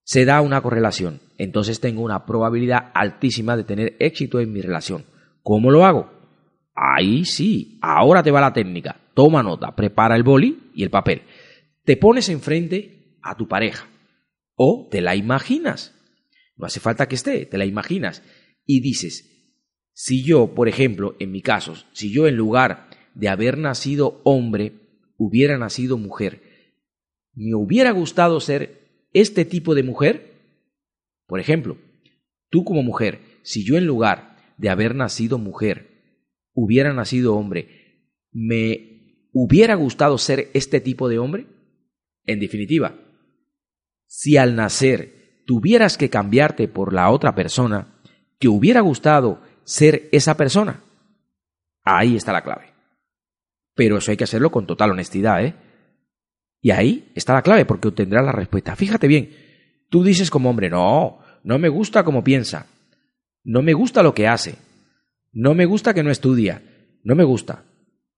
[0.03, 1.21] se da una correlación.
[1.37, 5.05] Entonces tengo una probabilidad altísima de tener éxito en mi relación.
[5.41, 6.11] ¿Cómo lo hago?
[6.75, 8.99] Ahí sí, ahora te va la técnica.
[9.13, 11.21] Toma nota, prepara el boli y el papel
[11.83, 13.87] te pones enfrente a tu pareja
[14.55, 15.95] o te la imaginas.
[16.55, 18.23] No hace falta que esté, te la imaginas
[18.65, 19.29] y dices,
[19.93, 24.73] si yo, por ejemplo, en mi caso, si yo en lugar de haber nacido hombre,
[25.17, 26.41] hubiera nacido mujer,
[27.33, 30.33] ¿me hubiera gustado ser este tipo de mujer?
[31.27, 31.77] Por ejemplo,
[32.49, 36.19] tú como mujer, si yo en lugar de haber nacido mujer,
[36.53, 41.47] hubiera nacido hombre, ¿me hubiera gustado ser este tipo de hombre?
[42.25, 42.95] En definitiva,
[44.05, 47.99] si al nacer tuvieras que cambiarte por la otra persona,
[48.39, 50.83] ¿te hubiera gustado ser esa persona?
[51.83, 52.73] Ahí está la clave.
[53.75, 55.55] Pero eso hay que hacerlo con total honestidad, ¿eh?
[56.63, 58.77] Y ahí está la clave, porque obtendrás la respuesta.
[58.77, 59.29] Fíjate bien,
[59.89, 62.67] tú dices como hombre, no, no me gusta como piensa,
[63.43, 64.55] no me gusta lo que hace,
[65.33, 66.63] no me gusta que no estudia,
[67.03, 67.65] no me gusta.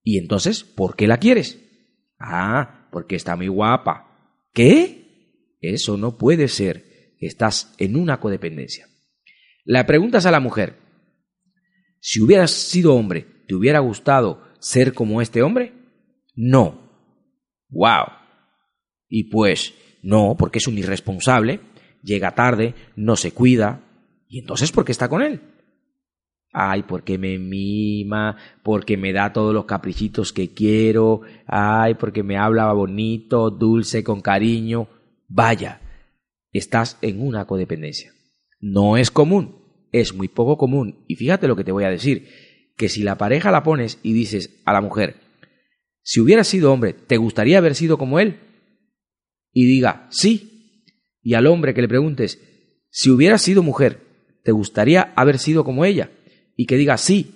[0.04, 1.60] Y entonces, ¿por qué la quieres?
[2.20, 4.38] Ah, porque está muy guapa.
[4.54, 5.56] ¿Qué?
[5.60, 7.14] Eso no puede ser.
[7.18, 8.86] Estás en una codependencia.
[9.64, 10.76] La preguntas a la mujer,
[11.98, 15.72] si hubieras sido hombre, ¿te hubiera gustado ser como este hombre?
[16.36, 16.78] No.
[17.70, 18.25] ¡Wow!
[19.08, 21.60] Y pues, no, porque es un irresponsable,
[22.02, 23.82] llega tarde, no se cuida,
[24.28, 25.40] y entonces, ¿por qué está con él?
[26.58, 32.38] ay, porque me mima, porque me da todos los caprichitos que quiero, ay, porque me
[32.38, 34.88] habla bonito, dulce, con cariño.
[35.28, 35.82] Vaya,
[36.52, 38.10] estás en una codependencia.
[38.58, 39.56] No es común,
[39.92, 41.04] es muy poco común.
[41.06, 42.26] Y fíjate lo que te voy a decir,
[42.78, 45.16] que si la pareja la pones y dices a la mujer,
[46.00, 48.38] si hubieras sido hombre, ¿te gustaría haber sido como él?
[49.56, 50.82] Y diga, sí.
[51.22, 52.40] Y al hombre que le preguntes,
[52.90, 54.00] si hubieras sido mujer,
[54.44, 56.10] ¿te gustaría haber sido como ella?
[56.56, 57.34] y que diga sí,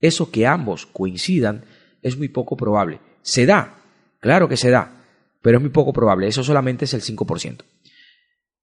[0.00, 1.64] eso que ambos coincidan
[2.02, 3.00] es muy poco probable.
[3.22, 3.78] Se da,
[4.20, 5.04] claro que se da,
[5.40, 7.64] pero es muy poco probable, eso solamente es el 5%.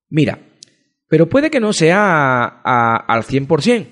[0.10, 0.40] Mira,
[1.08, 3.88] pero puede que no sea al 100%,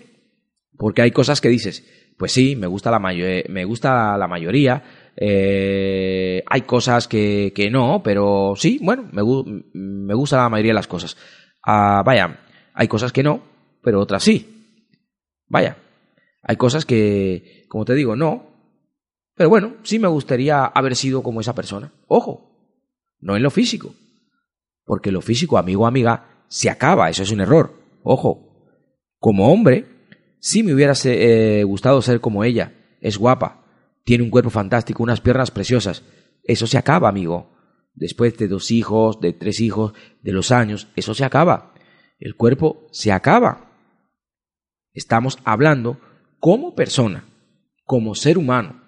[0.77, 6.43] porque hay cosas que dices, pues sí, me gusta la, me gusta la mayoría, eh,
[6.45, 9.23] hay cosas que, que, no, pero sí, bueno, me,
[9.73, 11.17] me, gusta la mayoría de las cosas.
[11.65, 12.39] Ah, vaya,
[12.75, 13.41] hay cosas que no,
[13.82, 14.53] pero otras sí.
[15.47, 15.77] Vaya,
[16.43, 18.45] Hay cosas que, como te digo, no.
[19.34, 21.91] Pero bueno, sí me gustaría haber sido como esa persona.
[22.08, 22.51] Ojo,
[23.19, 23.95] no en lo físico.
[24.86, 27.10] Porque lo físico, amigo o amiga, se acaba.
[27.10, 27.73] Eso es un error.
[28.03, 28.69] Ojo,
[29.19, 29.86] como hombre,
[30.39, 32.73] sí me hubiera eh, gustado ser como ella.
[33.01, 33.66] Es guapa,
[34.08, 36.02] tiene un cuerpo fantástico, unas piernas preciosas.
[36.41, 37.52] Eso se acaba, amigo.
[37.93, 39.91] Después de dos hijos, de tres hijos,
[40.22, 41.74] de los años, eso se acaba.
[42.17, 43.70] El cuerpo se acaba.
[44.93, 46.00] Estamos hablando
[46.39, 47.26] como persona,
[47.84, 48.82] como ser humano,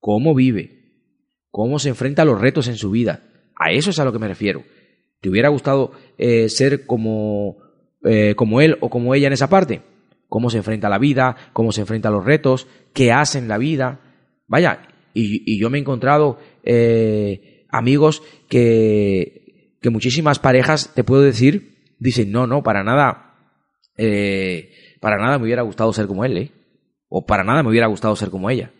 [0.00, 1.12] cómo vive,
[1.52, 3.22] cómo se enfrenta a los retos en su vida.
[3.54, 4.64] A eso es a lo que me refiero.
[5.20, 7.58] ¿Te hubiera gustado eh, ser como,
[8.02, 9.82] eh, como él o como ella en esa parte?
[10.28, 11.36] ¿Cómo se enfrenta a la vida?
[11.52, 12.66] ¿Cómo se enfrenta a los retos?
[12.92, 14.00] ¿Qué hace en la vida?
[14.46, 21.94] Vaya, y, yo me he encontrado eh, amigos que, que muchísimas parejas, te puedo decir,
[21.98, 23.34] dicen, no, no, para nada,
[25.00, 26.52] para nada me hubiera gustado ser como él, ¿eh?
[27.08, 28.72] o para nada me hubiera gustado ser como ella.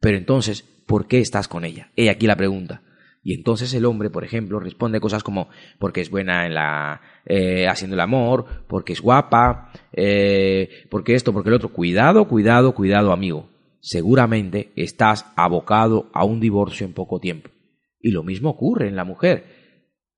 [0.00, 1.90] Pero entonces, ¿por qué estás con ella?
[1.96, 2.82] He aquí la pregunta.
[3.24, 7.68] Y entonces el hombre, por ejemplo, responde cosas como porque es buena en la eh,
[7.68, 11.68] haciendo el amor, porque es guapa, eh, porque esto, porque el otro.
[11.68, 13.48] Cuidado, cuidado, cuidado, amigo.
[13.82, 17.50] Seguramente estás abocado a un divorcio en poco tiempo.
[17.98, 19.44] Y lo mismo ocurre en la mujer.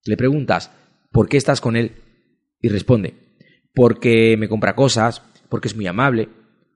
[0.04, 0.70] Le preguntas,
[1.10, 1.92] ¿por qué estás con él?
[2.60, 3.14] Y responde,
[3.74, 6.28] porque me compra cosas, porque es muy amable,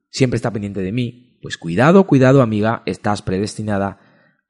[0.08, 4.00] siempre está pendiente de mí, pues cuidado, cuidado amiga, estás predestinada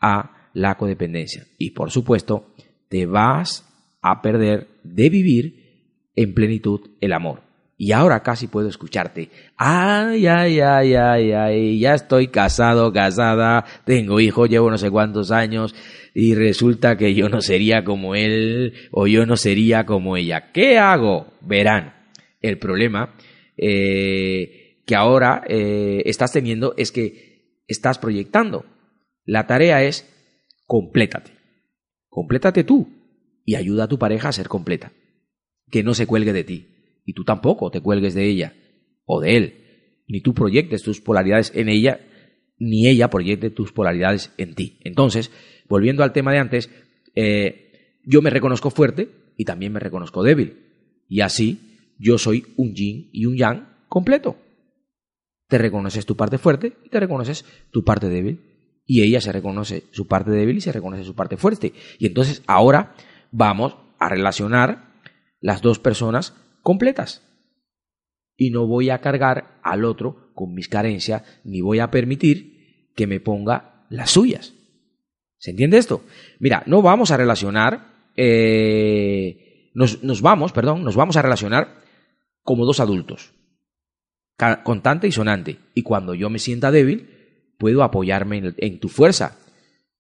[0.01, 1.45] a la codependencia.
[1.59, 2.55] Y por supuesto,
[2.89, 3.69] te vas
[4.01, 7.48] a perder de vivir en plenitud el amor.
[7.81, 9.31] Y ahora casi puedo escucharte.
[9.57, 15.31] Ay, ay, ay, ay, ay, ya estoy casado, casada, tengo hijo, llevo no sé cuántos
[15.31, 15.77] años
[16.13, 20.51] y resulta que yo no sería como él o yo no sería como ella.
[20.51, 21.29] ¿Qué hago?
[21.41, 21.95] Verán,
[22.41, 23.15] el problema
[23.57, 28.67] eh, que ahora eh, estás teniendo es que estás proyectando.
[29.25, 30.05] La tarea es
[30.67, 31.31] complétate.
[32.09, 32.89] Complétate tú
[33.45, 34.91] y ayuda a tu pareja a ser completa.
[35.71, 36.78] Que no se cuelgue de ti.
[37.09, 38.53] Y tú tampoco te cuelgues de ella
[39.07, 39.55] o de él.
[40.07, 42.01] Ni tú proyectes tus polaridades en ella,
[42.59, 44.79] ni ella proyecte tus polaridades en ti.
[44.85, 45.31] Entonces,
[45.69, 46.71] volviendo al tema de antes,
[47.15, 50.59] eh, yo me reconozco fuerte y también me reconozco débil.
[51.09, 54.37] Y así yo soy un yin y un yang completo
[55.49, 58.45] te reconoces tu parte fuerte y te reconoces tu parte débil.
[58.87, 61.73] Y ella se reconoce su parte débil y se reconoce su parte fuerte.
[61.99, 62.95] Y entonces ahora
[63.33, 64.93] vamos a relacionar
[65.41, 66.35] las dos personas
[66.69, 67.23] completas.
[68.37, 73.07] Y no voy a cargar al otro con mis carencias, ni voy a permitir que
[73.07, 74.53] me ponga las suyas.
[75.39, 76.05] ¿Se entiende esto?
[76.41, 81.81] Mira, no vamos a relacionar, eh, nos, nos vamos, perdón, nos vamos a relacionar
[82.43, 83.33] como dos adultos
[84.63, 85.59] contante y sonante.
[85.75, 87.09] Y cuando yo me sienta débil,
[87.59, 89.39] puedo apoyarme en, tu fuerza.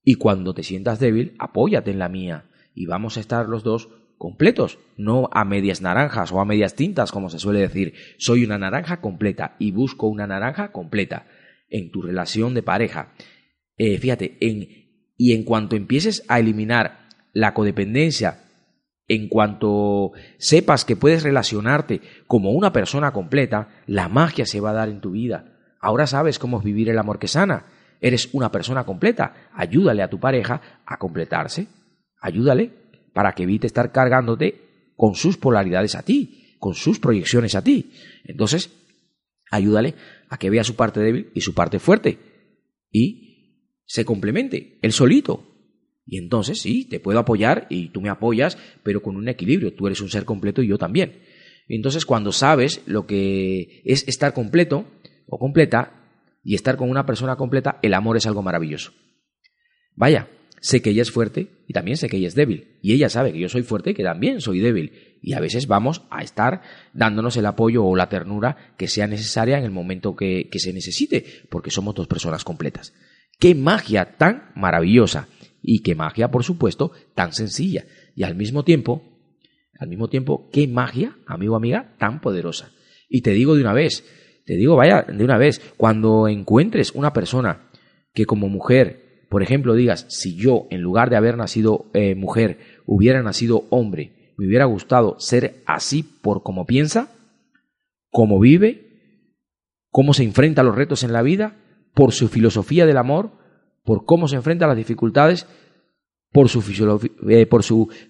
[0.04, 2.44] Y cuando te sientas débil, apóyate en la mía.
[2.74, 7.12] Y vamos a estar los dos completos, no a medias naranjas o a medias tintas,
[7.12, 7.94] como se suele decir.
[8.18, 11.26] Soy una naranja completa y busco una naranja completa
[11.70, 13.14] en tu relación de pareja.
[13.76, 18.40] Eh, fíjate, en, y en cuanto empieces a eliminar la codependencia
[19.08, 24.74] en cuanto sepas que puedes relacionarte como una persona completa, la magia se va a
[24.74, 25.56] dar en tu vida.
[25.80, 27.64] Ahora sabes cómo vivir el amor que sana.
[28.00, 29.48] Eres una persona completa.
[29.54, 31.68] Ayúdale a tu pareja a completarse.
[32.20, 37.62] Ayúdale para que evite estar cargándote con sus polaridades a ti, con sus proyecciones a
[37.62, 37.92] ti.
[38.24, 38.70] Entonces,
[39.50, 39.94] ayúdale
[40.28, 42.18] a que vea su parte débil y su parte fuerte.
[42.90, 45.48] Y se complemente, él solito,
[46.10, 49.74] y entonces sí, te puedo apoyar y tú me apoyas, pero con un equilibrio.
[49.74, 51.20] Tú eres un ser completo y yo también.
[51.68, 54.86] Entonces cuando sabes lo que es estar completo
[55.26, 55.92] o completa
[56.42, 58.92] y estar con una persona completa, el amor es algo maravilloso.
[59.94, 60.28] Vaya,
[60.60, 62.78] sé que ella es fuerte y también sé que ella es débil.
[62.82, 64.92] Y ella sabe que yo soy fuerte y que también soy débil.
[65.22, 69.58] Y a veces vamos a estar dándonos el apoyo o la ternura que sea necesaria
[69.58, 72.94] en el momento que, que se necesite, porque somos dos personas completas.
[73.38, 75.28] ¡Qué magia tan maravillosa!
[75.62, 77.84] y qué magia, por supuesto, tan sencilla.
[78.14, 79.02] Y al mismo tiempo,
[79.78, 82.72] al mismo tiempo, qué magia, amigo amiga, tan poderosa.
[83.08, 84.04] Y te digo de una vez,
[84.44, 87.70] te digo, vaya, de una vez, cuando encuentres una persona
[88.14, 92.58] que como mujer, por ejemplo, digas, si yo, en lugar de haber nacido eh, mujer,
[92.86, 97.10] hubiera nacido hombre, me hubiera gustado ser así por como piensa,
[98.10, 98.88] cómo vive,
[99.90, 101.56] cómo se enfrenta a los retos en la vida,
[101.94, 103.32] por su filosofía del amor,
[103.84, 105.46] por cómo se enfrenta a las dificultades,
[106.32, 106.60] por su,
[107.28, 107.48] eh,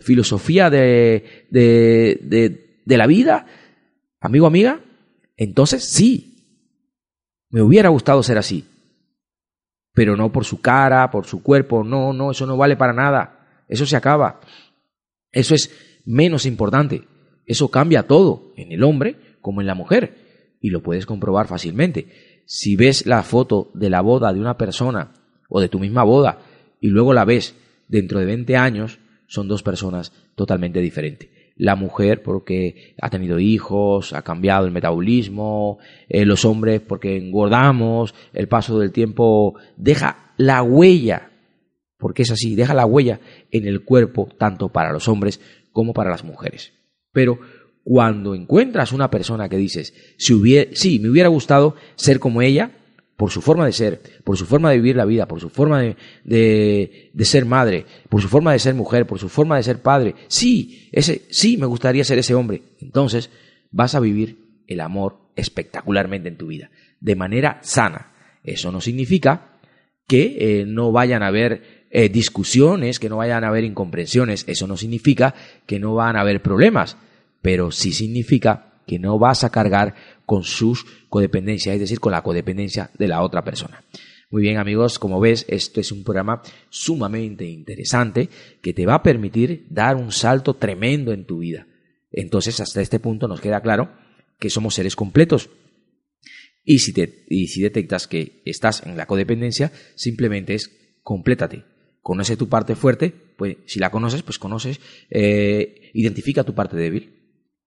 [0.01, 3.47] filosofía de, de, la vida,
[4.21, 4.81] amigo, amiga,
[5.37, 6.25] entonces sí,
[7.51, 8.67] Me hubiera gustado ser así,
[9.99, 13.65] pero no por su cara, por su cuerpo, no, no, eso no vale para nada,
[13.67, 14.39] eso se acaba,
[15.33, 15.73] eso es
[16.07, 17.03] menos importante,
[17.47, 20.15] eso cambia todo, en el hombre como en la mujer,
[20.61, 22.43] y lo puedes comprobar fácilmente.
[22.47, 25.15] Si ves la foto de la boda de una persona
[25.49, 26.43] o de tu misma boda
[26.81, 27.57] y luego la ves
[27.89, 31.29] dentro de 20 años, son dos personas totalmente diferentes.
[31.59, 35.79] La mujer porque ha tenido hijos, ha cambiado el metabolismo,
[36.09, 41.33] eh, los hombres porque engordamos, el paso del tiempo deja la huella,
[41.99, 45.41] porque es así, deja la huella en el cuerpo tanto para los hombres
[45.73, 46.73] como para las mujeres.
[47.13, 47.41] Pero
[47.85, 52.71] cuando encuentras una persona que dices, si hubiera, sí, me hubiera gustado ser como ella,
[53.19, 55.83] por su forma de ser, por su forma de vivir la vida, por su forma
[55.83, 55.97] de,
[57.13, 60.15] de, ser madre, por su forma de ser mujer, por su forma de ser padre.
[60.29, 62.63] Sí, ese, sí me gustaría ser ese hombre.
[62.81, 63.31] Entonces
[63.73, 68.13] vas a vivir el amor espectacularmente en tu vida, de manera sana.
[68.45, 69.59] Eso no significa
[70.07, 74.45] que eh, no vayan a haber eh, discusiones, que no vayan a haber incomprensiones.
[74.47, 75.35] Eso no significa
[75.67, 76.97] que no van a haber problemas,
[77.43, 79.95] pero sí significa que no vas a cargar
[80.27, 83.85] con sus codependencias, es decir, con la codependencia de la otra persona.
[84.31, 88.29] Muy bien amigos, como ves, este es un programa sumamente interesante
[88.61, 91.67] que te va a permitir dar un salto tremendo en tu vida.
[92.11, 93.93] Entonces, hasta este punto nos queda claro
[94.39, 95.51] que somos seres completos.
[96.65, 100.71] Y si, te, y si detectas que estás en la codependencia, simplemente es
[101.03, 101.65] complétate.
[102.01, 104.81] Conoce tu parte fuerte, pues si la conoces, pues conoces,
[105.11, 107.18] eh, identifica tu parte débil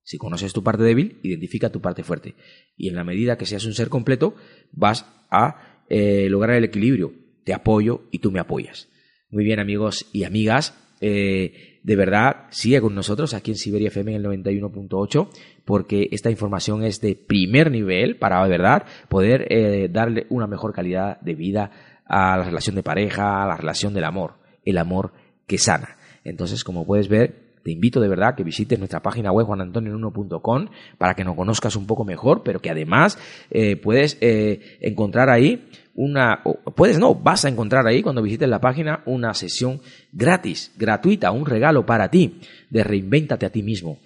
[0.04, 2.36] si conoces tu parte débil, identifica tu parte fuerte.
[2.76, 4.36] Y en la medida que seas un ser completo,
[4.72, 7.14] vas a eh, lograr el equilibrio.
[7.43, 8.89] Te apoyo y tú me apoyas.
[9.30, 10.76] Muy bien, amigos y amigas.
[10.99, 15.30] Eh, de verdad, sigue con nosotros aquí en Siberia FM en el 91.8,
[15.66, 20.74] porque esta información es de primer nivel para, de verdad, poder eh, darle una mejor
[20.74, 21.72] calidad de vida
[22.06, 25.14] a la relación de pareja, a la relación del amor, el amor
[25.47, 25.97] que sana.
[26.24, 30.68] Entonces, como puedes ver, te invito de verdad a que visites nuestra página web juanantonio1.com
[30.97, 33.18] para que nos conozcas un poco mejor, pero que además
[33.49, 36.41] eh, puedes eh, encontrar ahí una,
[36.76, 39.82] puedes no, vas a encontrar ahí cuando visites la página una sesión
[40.12, 42.39] gratis, gratuita, un regalo para ti
[42.70, 43.99] de reinvéntate a ti mismo.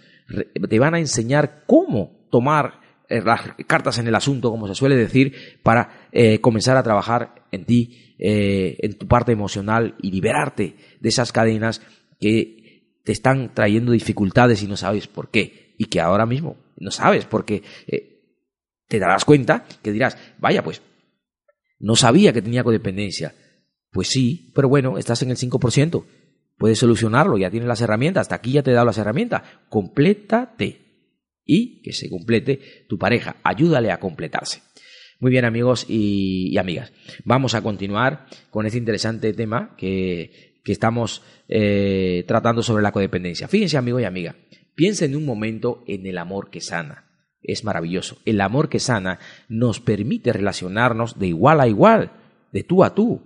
[0.69, 4.95] te van a enseñar cómo tomar eh, las cartas en el asunto, como se suele
[4.95, 5.33] decir,
[5.63, 6.07] para
[6.41, 11.81] comenzar a trabajar en ti, en tu parte emocional y liberarte de esas cadenas
[12.19, 12.64] que
[13.05, 15.75] te están trayendo dificultades y no sabes por qué.
[15.77, 18.15] Y que ahora mismo no sabes porque eh,
[18.87, 20.81] te darás cuenta que dirás, vaya, pues
[21.79, 23.33] no sabía que tenía codependencia.
[23.91, 26.03] Pues sí, pero bueno, estás en el 5%.
[26.57, 29.43] Puedes solucionarlo, ya tienes las herramientas, hasta aquí ya te he dado las herramientas.
[29.69, 30.81] Complétate.
[31.45, 33.37] Y que se complete tu pareja.
[33.43, 34.61] Ayúdale a completarse.
[35.19, 36.91] Muy bien amigos y, amigas,
[37.23, 43.47] vamos a continuar con este interesante tema que que estamos eh, tratando sobre la codependencia.
[43.47, 44.35] Fíjense, amigo y amiga,
[44.73, 47.05] piensen un momento en el amor que sana.
[47.43, 48.17] Es maravilloso.
[48.25, 52.13] El amor que sana nos permite relacionarnos de igual a igual,
[52.51, 53.21] de tú a tú.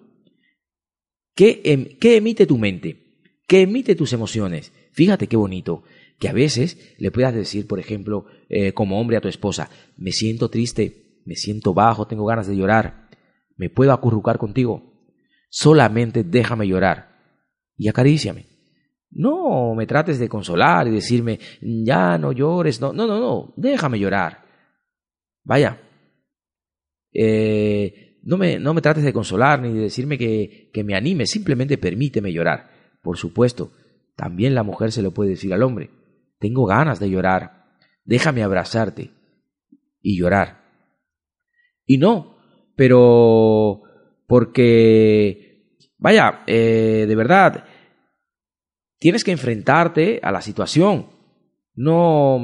[1.33, 3.31] ¿Qué, em, emite tu mente?
[3.47, 4.73] ¿Qué emite tus emociones?
[4.91, 5.83] Fíjate qué bonito
[6.19, 10.11] que a veces le puedas decir, por ejemplo, eh, como hombre a tu esposa, me
[10.11, 13.07] siento triste, me siento bajo, tengo ganas de llorar,
[13.55, 14.91] ¿me puedo acurrucar contigo?
[15.49, 17.08] Solamente déjame llorar
[17.79, 18.45] y acaríciame.
[19.09, 23.97] No me trates de consolar y decirme, ya no llores, no, no, no, no, déjame
[23.97, 24.45] llorar.
[25.43, 25.81] Vaya,
[27.11, 31.25] eh, no, me, no me trates de consolar ni de decirme que, que me anime,
[31.25, 32.69] simplemente permíteme llorar.
[33.01, 33.71] Por supuesto,
[34.15, 35.89] también la mujer se lo puede decir al hombre,
[36.37, 39.11] tengo ganas de llorar, déjame abrazarte
[40.01, 40.65] y llorar.
[41.85, 42.37] Y no,
[42.75, 43.81] pero
[44.27, 45.48] porque
[45.99, 47.65] Vaya, eh, de verdad,
[48.97, 51.07] tienes que enfrentarte a la situación.
[51.75, 52.39] No,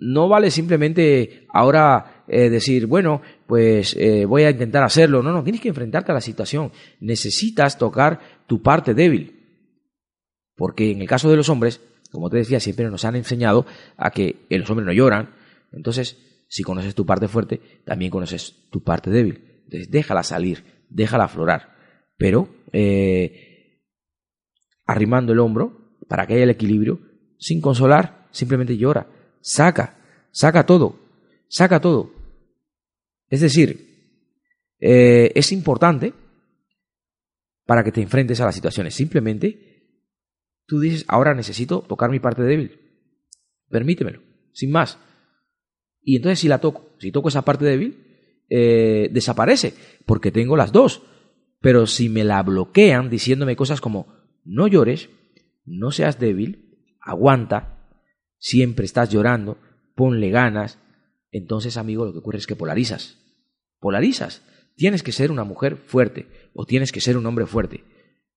[0.00, 5.22] no vale simplemente ahora eh, decir, bueno, pues eh, voy a intentar hacerlo.
[5.22, 6.72] No, no, tienes que enfrentarte a la situación.
[7.00, 9.34] Necesitas tocar tu parte débil.
[10.56, 11.80] Porque en el caso de los hombres,
[12.10, 13.66] como te decía, siempre nos han enseñado
[13.98, 15.34] a que los hombres no lloran.
[15.72, 16.18] Entonces,
[16.48, 19.60] si conoces tu parte fuerte, también conoces tu parte débil.
[19.64, 21.75] Entonces, déjala salir, déjala aflorar
[22.16, 23.82] pero eh,
[24.86, 27.00] arrimando el hombro para que haya el equilibrio,
[27.38, 29.08] sin consolar, simplemente llora,
[29.40, 29.98] saca,
[30.30, 30.98] saca todo,
[31.48, 32.12] saca todo.
[33.28, 33.86] Es decir,
[34.78, 36.14] eh, es importante
[37.64, 38.94] para que te enfrentes a las situaciones.
[38.94, 39.66] Simplemente
[40.66, 42.80] tú dices, ahora necesito tocar mi parte débil.
[43.68, 44.98] Permítemelo, sin más.
[46.00, 49.74] Y entonces si la toco, si toco esa parte débil, eh, desaparece,
[50.06, 51.02] porque tengo las dos.
[51.66, 54.06] Pero si me la bloquean diciéndome cosas como
[54.44, 55.10] no llores,
[55.64, 57.90] no seas débil, aguanta,
[58.38, 59.58] siempre estás llorando,
[59.96, 60.78] ponle ganas,
[61.32, 63.18] entonces amigo lo que ocurre es que polarizas.
[63.80, 64.42] Polarizas.
[64.76, 67.82] Tienes que ser una mujer fuerte o tienes que ser un hombre fuerte.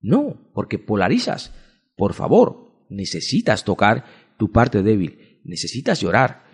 [0.02, 1.54] No, porque polarizas.
[1.96, 4.06] Por favor, necesitas tocar
[4.40, 6.46] tu parte débil, necesitas llorar.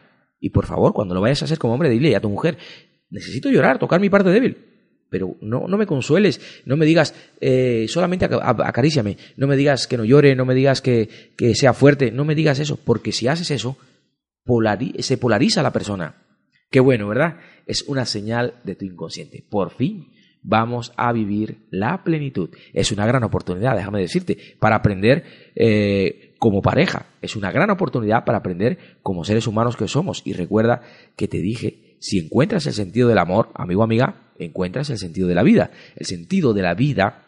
[0.42, 2.58] Y por favor, cuando lo vayas a hacer como hombre, dile a tu mujer,
[3.10, 4.75] necesito llorar, tocar mi parte débil.
[5.10, 9.98] Pero no, no me consueles, no me digas eh, solamente acaríciame, no me digas que
[9.98, 13.28] no llore, no me digas que, que sea fuerte, no me digas eso, porque si
[13.28, 13.78] haces eso,
[15.00, 16.16] se polariza la persona.
[16.70, 17.38] Qué bueno, ¿verdad?
[17.66, 19.46] Es una señal de tu inconsciente.
[19.50, 20.12] Por fin
[20.46, 22.50] vamos a vivir la plenitud.
[22.74, 25.24] Es una gran oportunidad, déjame decirte, para aprender
[25.56, 27.08] eh, como pareja.
[27.22, 30.22] Es una gran oportunidad para aprender como seres humanos que somos.
[30.26, 30.82] Y recuerda
[31.16, 35.36] que te dije, si encuentras el sentido del amor, amigo amiga, encuentras el sentido de
[35.36, 35.72] la vida.
[35.96, 37.26] El sentido de la vida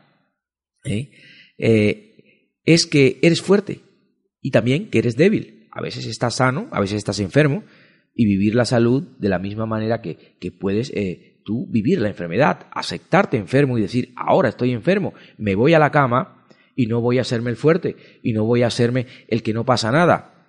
[0.83, 1.11] ¿eh?
[1.57, 3.81] Eh, es que eres fuerte
[4.41, 5.67] y también que eres débil.
[5.71, 7.63] A veces estás sano, a veces estás enfermo,
[8.13, 12.07] y vivir la salud de la misma manera que, que puedes eh, tú vivir la
[12.07, 16.99] enfermedad, aceptarte enfermo y decir, ahora estoy enfermo, me voy a la cama y no
[16.99, 20.47] voy a hacerme el fuerte y no voy a hacerme el que no pasa nada.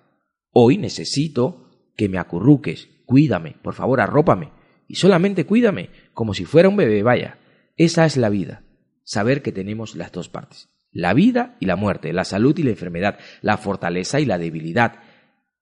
[0.51, 4.58] Hoy necesito que me acurruques, cuídame, por favor, arrópame
[4.89, 7.37] y solamente cuídame como si fuera un bebé, vaya.
[7.77, 8.63] Esa es la vida,
[9.03, 12.71] saber que tenemos las dos partes, la vida y la muerte, la salud y la
[12.71, 15.03] enfermedad, la fortaleza y la debilidad,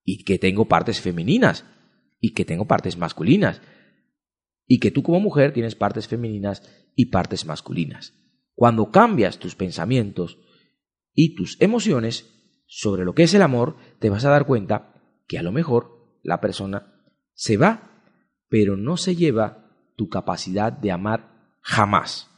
[0.03, 1.65] y que tengo partes femeninas,
[2.21, 3.61] y que tengo partes masculinas.
[4.65, 6.63] Y que tú como mujer tienes partes femeninas
[6.95, 8.13] y partes masculinas.
[8.55, 10.39] Cuando cambias tus pensamientos
[11.13, 12.33] y tus emociones
[12.65, 14.93] sobre lo que es el amor, te vas a dar cuenta
[15.27, 16.93] que a lo mejor la persona
[17.33, 17.86] se va,
[18.49, 21.29] pero no se lleva tu capacidad de amar
[21.61, 22.29] jamás.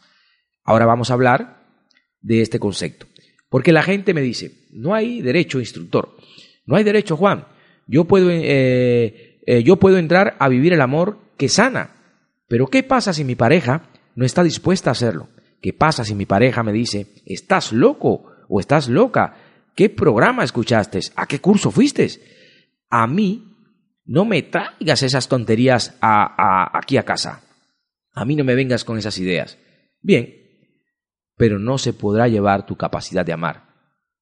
[0.64, 1.64] Ahora vamos a hablar
[2.22, 3.08] de este concepto.
[3.50, 6.16] Porque la gente me dice, no hay derecho instructor,
[6.66, 7.46] no hay derecho Juan,
[7.88, 11.96] yo puedo eh, eh, yo puedo entrar a vivir el amor que sana.
[12.48, 15.30] Pero ¿qué pasa si mi pareja no está dispuesta a hacerlo?
[15.60, 19.38] ¿Qué pasa si mi pareja me dice, estás loco o estás loca?
[19.76, 21.00] ¿Qué programa escuchaste?
[21.16, 22.08] ¿A qué curso fuiste?
[22.92, 23.49] A mí
[24.10, 27.44] no me traigas esas tonterías aquí a casa.
[28.14, 29.58] A mí no me vengas con esas ideas.
[30.02, 30.36] Bien,
[31.36, 33.70] pero no se podrá llevar tu capacidad de amar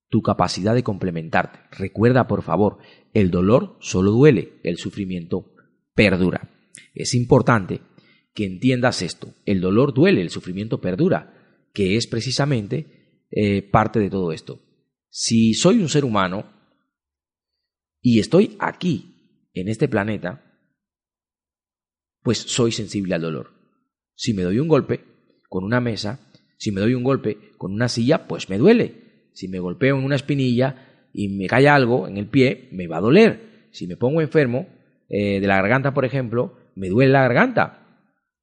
[0.09, 1.59] tu capacidad de complementarte.
[1.71, 2.79] Recuerda, por favor,
[3.13, 5.53] el dolor solo duele, el sufrimiento
[5.93, 6.49] perdura.
[6.93, 7.81] Es importante
[8.33, 9.33] que entiendas esto.
[9.45, 14.61] El dolor duele, el sufrimiento perdura, que es precisamente eh, parte de todo esto.
[15.09, 16.45] Si soy un ser humano
[18.01, 19.16] y estoy aquí,
[19.59, 20.43] en este planeta,
[22.21, 23.51] pues soy sensible al dolor.
[24.15, 25.03] Si me doy un golpe
[25.49, 26.19] con una mesa,
[26.57, 30.03] si me doy un golpe con una silla, pues me duele si me golpeo en
[30.03, 33.67] una espinilla y me cae algo en el pie, me va a doler.
[33.71, 34.67] Si me pongo enfermo
[35.09, 37.85] eh, de la garganta, por ejemplo, me duele la garganta.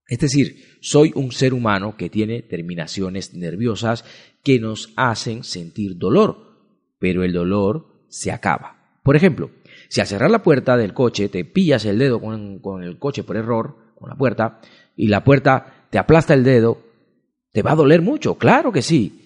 [0.06, 4.04] Es decir, soy un ser humano que tiene terminaciones nerviosas
[4.44, 6.60] que nos hacen sentir dolor,
[7.00, 9.00] pero el dolor se acaba.
[9.02, 9.50] Por ejemplo,
[9.94, 13.36] si al cerrar la puerta del coche te pillas el dedo con, el coche por
[13.36, 14.58] error, con la puerta,
[14.96, 16.78] y la puerta te aplasta el dedo,
[17.52, 19.20] te va a doler mucho, claro que sí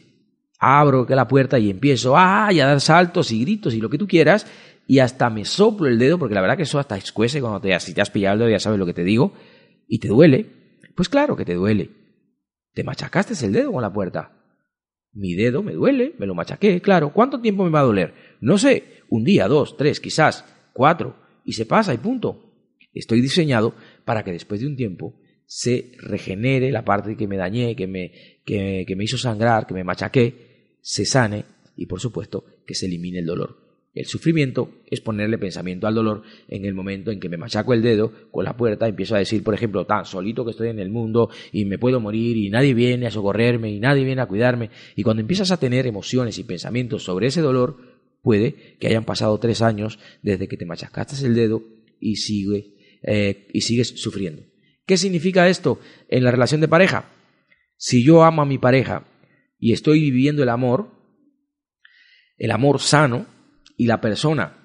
[0.59, 4.47] abro la puerta y empiezo a dar saltos y gritos y lo que tú quieras
[4.87, 7.81] y hasta me soplo el dedo porque la verdad que eso hasta escuece cuando te,
[7.81, 9.33] si te has pillado el dedo ya sabes lo que te digo
[9.87, 10.45] y te duele,
[10.95, 11.89] pues claro que te duele.
[12.75, 14.33] Te machacaste el dedo con la puerta.
[15.15, 17.15] Mi dedo me duele, me lo machaqué, claro.
[17.15, 18.13] ¿Cuánto tiempo me va a doler?
[18.43, 20.45] No sé, un día, dos, tres, quizás,
[20.79, 22.55] cuatro, y se pasa y punto.
[22.95, 23.75] Estoy diseñado
[24.05, 28.13] para que después de un tiempo se regenere la parte que me dañé, que me,
[28.45, 31.45] que me hizo sangrar, que me machaqué, se sane
[31.77, 33.69] y por supuesto que se elimine el dolor.
[33.93, 37.83] El sufrimiento es ponerle pensamiento al dolor en el momento en que me machaco el
[37.83, 40.91] dedo con la puerta, empiezo a decir, por ejemplo, tan solito que estoy en el
[40.91, 44.71] mundo y me puedo morir y nadie viene a socorrerme y nadie viene a cuidarme.
[44.95, 47.98] Y cuando empiezas a tener emociones y pensamientos sobre ese dolor,
[48.29, 51.63] puede que hayan pasado tres años desde que te machacaste el dedo
[51.99, 54.43] y, sigue, eh, y sigues sufriendo.
[54.85, 57.11] ¿Qué significa esto en la relación de pareja?
[57.79, 59.07] Si yo amo a mi pareja
[59.59, 60.91] y estoy viviendo el amor,
[62.37, 63.25] el amor sano,
[63.79, 64.59] y la persona,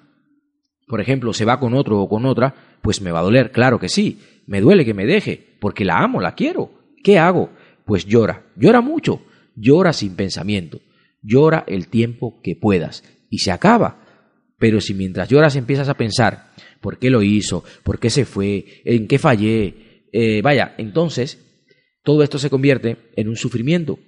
[0.86, 3.78] por ejemplo, se va con otro o con otra, pues me va a doler, claro
[3.78, 6.70] que sí, me duele que me deje, porque la amo, la quiero.
[7.02, 7.48] ¿Qué hago?
[7.86, 9.22] Pues llora, llora mucho,
[9.56, 10.82] llora sin pensamiento,
[11.22, 13.04] llora el tiempo que puedas,
[13.34, 14.00] y se acaba.
[14.58, 17.64] Pero si mientras lloras empiezas a pensar, ¿por qué lo hizo?
[17.82, 18.64] ¿Por qué se fue?
[18.84, 19.74] ¿En qué fallé?
[20.16, 21.44] eh, vaya, entonces
[22.04, 23.98] todo esto se convierte en un sufrimiento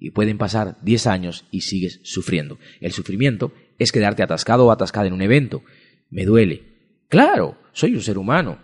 [0.00, 2.58] y pueden pasar 10 años y sigues sufriendo.
[2.80, 5.62] El sufrimiento es quedarte atascado o atascada en un evento.
[6.10, 6.62] Me duele.
[7.08, 8.58] Claro, soy un ser humano.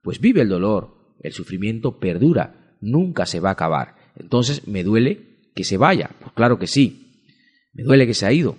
[0.00, 1.16] Pues vive el dolor.
[1.20, 2.76] El sufrimiento perdura.
[2.80, 3.96] Nunca se va a acabar.
[4.14, 6.10] Entonces, ¿me duele que se vaya?
[6.20, 7.26] Pues claro que sí.
[7.72, 8.56] ¿Me duele que se ha ido?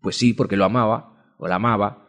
[0.00, 2.06] Pues sí, porque lo amaba o la amaba.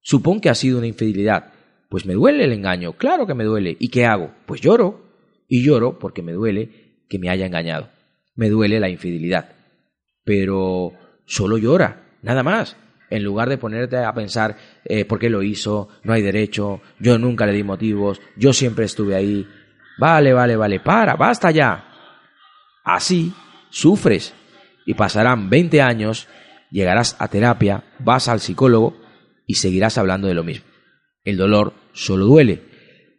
[0.00, 1.52] Supón que ha sido una infidelidad.
[1.88, 2.94] Pues me duele el engaño.
[2.94, 3.76] Claro que me duele.
[3.78, 4.32] ¿Y qué hago?
[4.46, 5.02] Pues lloro.
[5.48, 7.88] Y lloro porque me duele que me haya engañado.
[8.34, 9.52] Me duele la infidelidad.
[10.24, 10.92] Pero
[11.24, 12.76] solo llora, nada más
[13.10, 17.18] en lugar de ponerte a pensar eh, por qué lo hizo, no hay derecho, yo
[17.18, 19.46] nunca le di motivos, yo siempre estuve ahí.
[19.98, 21.84] Vale, vale, vale, para, basta ya.
[22.84, 23.32] Así
[23.70, 24.34] sufres
[24.86, 26.28] y pasarán 20 años,
[26.70, 28.96] llegarás a terapia, vas al psicólogo
[29.46, 30.66] y seguirás hablando de lo mismo.
[31.24, 32.62] El dolor solo duele.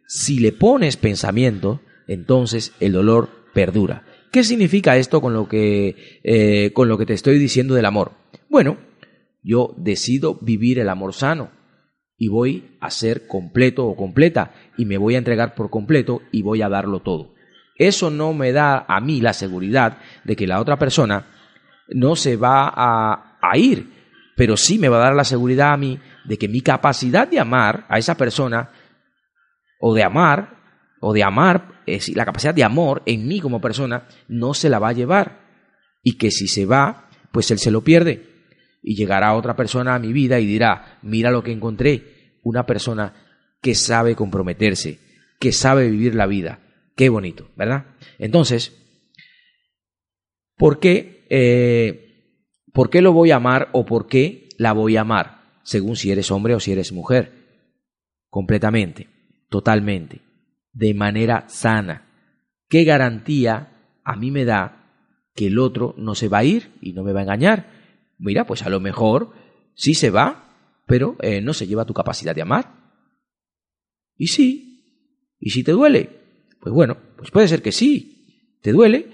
[0.06, 4.04] Si le pones pensamiento, entonces el dolor perdura.
[4.32, 8.12] ¿Qué significa esto con lo que, eh, con lo que te estoy diciendo del amor?
[8.48, 8.78] Bueno,
[9.42, 11.50] yo decido vivir el amor sano
[12.16, 16.42] y voy a ser completo o completa y me voy a entregar por completo y
[16.42, 17.34] voy a darlo todo.
[17.76, 21.26] Eso no me da a mí la seguridad de que la otra persona
[21.88, 23.90] no se va a, a ir,
[24.36, 27.40] pero sí me va a dar la seguridad a mí de que mi capacidad de
[27.40, 28.70] amar a esa persona
[29.80, 30.58] o de amar
[31.00, 34.78] o de amar, es la capacidad de amor en mí como persona no se la
[34.78, 35.40] va a llevar
[36.02, 38.30] y que si se va, pues él se lo pierde
[38.82, 43.14] y llegará otra persona a mi vida y dirá, mira lo que encontré, una persona
[43.60, 44.98] que sabe comprometerse,
[45.38, 46.60] que sabe vivir la vida.
[46.96, 47.86] Qué bonito, ¿verdad?
[48.18, 48.76] Entonces,
[50.56, 52.09] ¿por qué, eh,
[52.72, 55.40] ¿por qué lo voy a amar o por qué la voy a amar?
[55.62, 57.32] Según si eres hombre o si eres mujer.
[58.28, 59.08] Completamente,
[59.48, 60.20] totalmente,
[60.72, 62.06] de manera sana.
[62.68, 64.86] ¿Qué garantía a mí me da
[65.34, 67.80] que el otro no se va a ir y no me va a engañar?
[68.20, 69.32] mira, pues a lo mejor
[69.74, 72.94] sí se va, pero eh, no se lleva tu capacidad de amar.
[74.16, 76.10] Y sí, y si te duele,
[76.60, 79.06] pues bueno, pues puede ser que sí, te duele,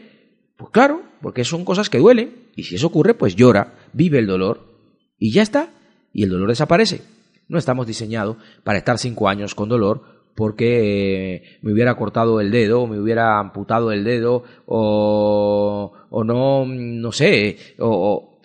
[0.56, 4.26] pues claro, porque son cosas que duelen, y si eso ocurre, pues llora, vive el
[4.26, 4.66] dolor,
[5.18, 5.70] y ya está,
[6.12, 7.02] y el dolor desaparece.
[7.48, 12.50] No estamos diseñados para estar cinco años con dolor porque eh, me hubiera cortado el
[12.50, 18.40] dedo, o me hubiera amputado el dedo, o, o no, no sé, o,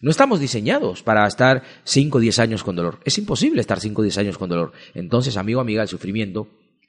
[0.00, 3.00] no estamos diseñados para estar 5 o 10 años con dolor.
[3.04, 4.72] Es imposible estar 5 o 10 años con dolor.
[4.94, 6.48] Entonces, amigo, amiga, el sufrimiento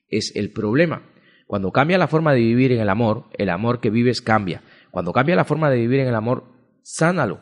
[0.10, 1.04] es el problema.
[1.48, 4.62] Cuando cambia la forma de vivir en el amor, el amor que vives cambia.
[4.92, 6.44] Cuando cambia la forma de vivir en el amor,
[6.88, 7.42] sánalo.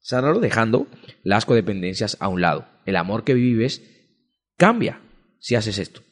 [0.00, 0.86] Sánalo dejando
[1.22, 2.68] las codependencias a un lado.
[2.84, 3.82] El amor que vives
[4.56, 5.00] cambia
[5.38, 6.02] si haces esto.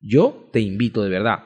[0.00, 1.44] Yo te invito de verdad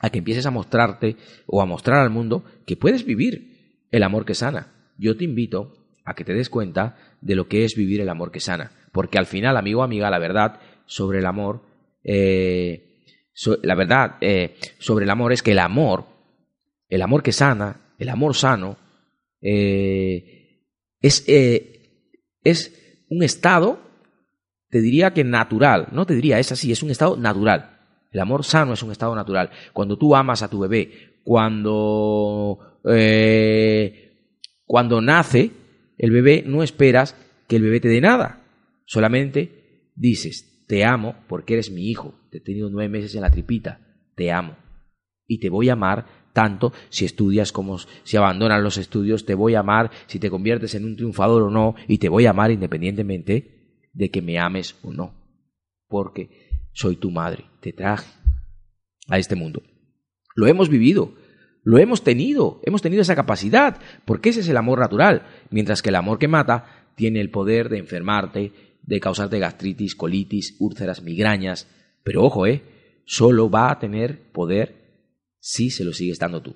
[0.00, 1.16] a que empieces a mostrarte
[1.46, 5.72] o a mostrar al mundo que puedes vivir el amor que sana yo te invito
[6.04, 8.72] a que te des cuenta de lo que es vivir el amor que sana.
[8.92, 11.62] Porque al final, amigo amiga, la verdad sobre el amor,
[12.04, 13.00] eh,
[13.62, 16.04] la verdad eh, sobre el amor es que el amor,
[16.88, 18.76] el amor que sana, el amor sano,
[19.40, 20.64] eh,
[21.00, 21.24] es,
[22.42, 23.80] es un estado,
[24.68, 27.78] te diría que natural, no te diría, es así, es un estado natural.
[28.10, 29.50] El amor sano es un estado natural.
[29.72, 32.58] Cuando tú amas a tu bebé, cuando
[34.64, 35.50] cuando nace
[35.98, 37.16] el bebé no esperas
[37.48, 38.46] que el bebé te dé nada,
[38.86, 43.30] solamente dices, te amo porque eres mi hijo, te he tenido nueve meses en la
[43.30, 43.80] tripita,
[44.14, 44.56] te amo.
[45.26, 49.54] Y te voy a amar tanto si estudias como si abandonas los estudios, te voy
[49.54, 52.50] a amar si te conviertes en un triunfador o no, y te voy a amar
[52.50, 55.14] independientemente de que me ames o no,
[55.88, 58.10] porque soy tu madre, te traje
[59.08, 59.62] a este mundo.
[60.34, 61.14] Lo hemos vivido,
[61.62, 65.90] lo hemos tenido, hemos tenido esa capacidad, porque ese es el amor natural, mientras que
[65.90, 68.52] el amor que mata tiene el poder de enfermarte,
[68.82, 71.68] de causarte gastritis, colitis, úlceras, migrañas.
[72.02, 72.62] Pero ojo, ¿eh?
[73.04, 74.79] Solo va a tener poder
[75.40, 76.54] si se lo sigues dando tú.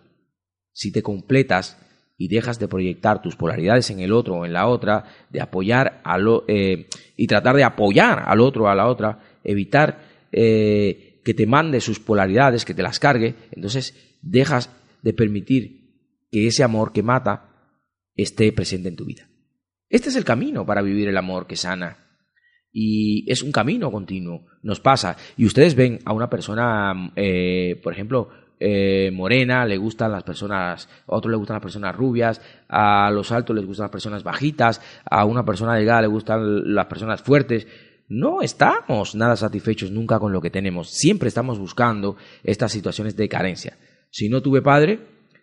[0.72, 1.78] Si te completas
[2.16, 6.00] y dejas de proyectar tus polaridades en el otro o en la otra, de apoyar
[6.04, 11.20] a lo, eh, y tratar de apoyar al otro o a la otra, evitar eh,
[11.24, 14.70] que te mande sus polaridades, que te las cargue, entonces dejas
[15.02, 15.84] de permitir
[16.30, 17.50] que ese amor que mata
[18.14, 19.28] esté presente en tu vida.
[19.88, 21.98] Este es el camino para vivir el amor que sana.
[22.72, 25.16] Y es un camino continuo, nos pasa.
[25.36, 28.30] Y ustedes ven a una persona, eh, por ejemplo,
[28.66, 33.30] eh, morena, le gustan las personas, a otro le gustan las personas rubias, a los
[33.30, 37.66] altos les gustan las personas bajitas, a una persona delgada le gustan las personas fuertes.
[38.08, 40.88] no estamos nada satisfechos nunca con lo que tenemos.
[40.88, 43.76] Siempre estamos buscando estas situaciones de carencia.
[44.08, 45.00] Si no tuve padre,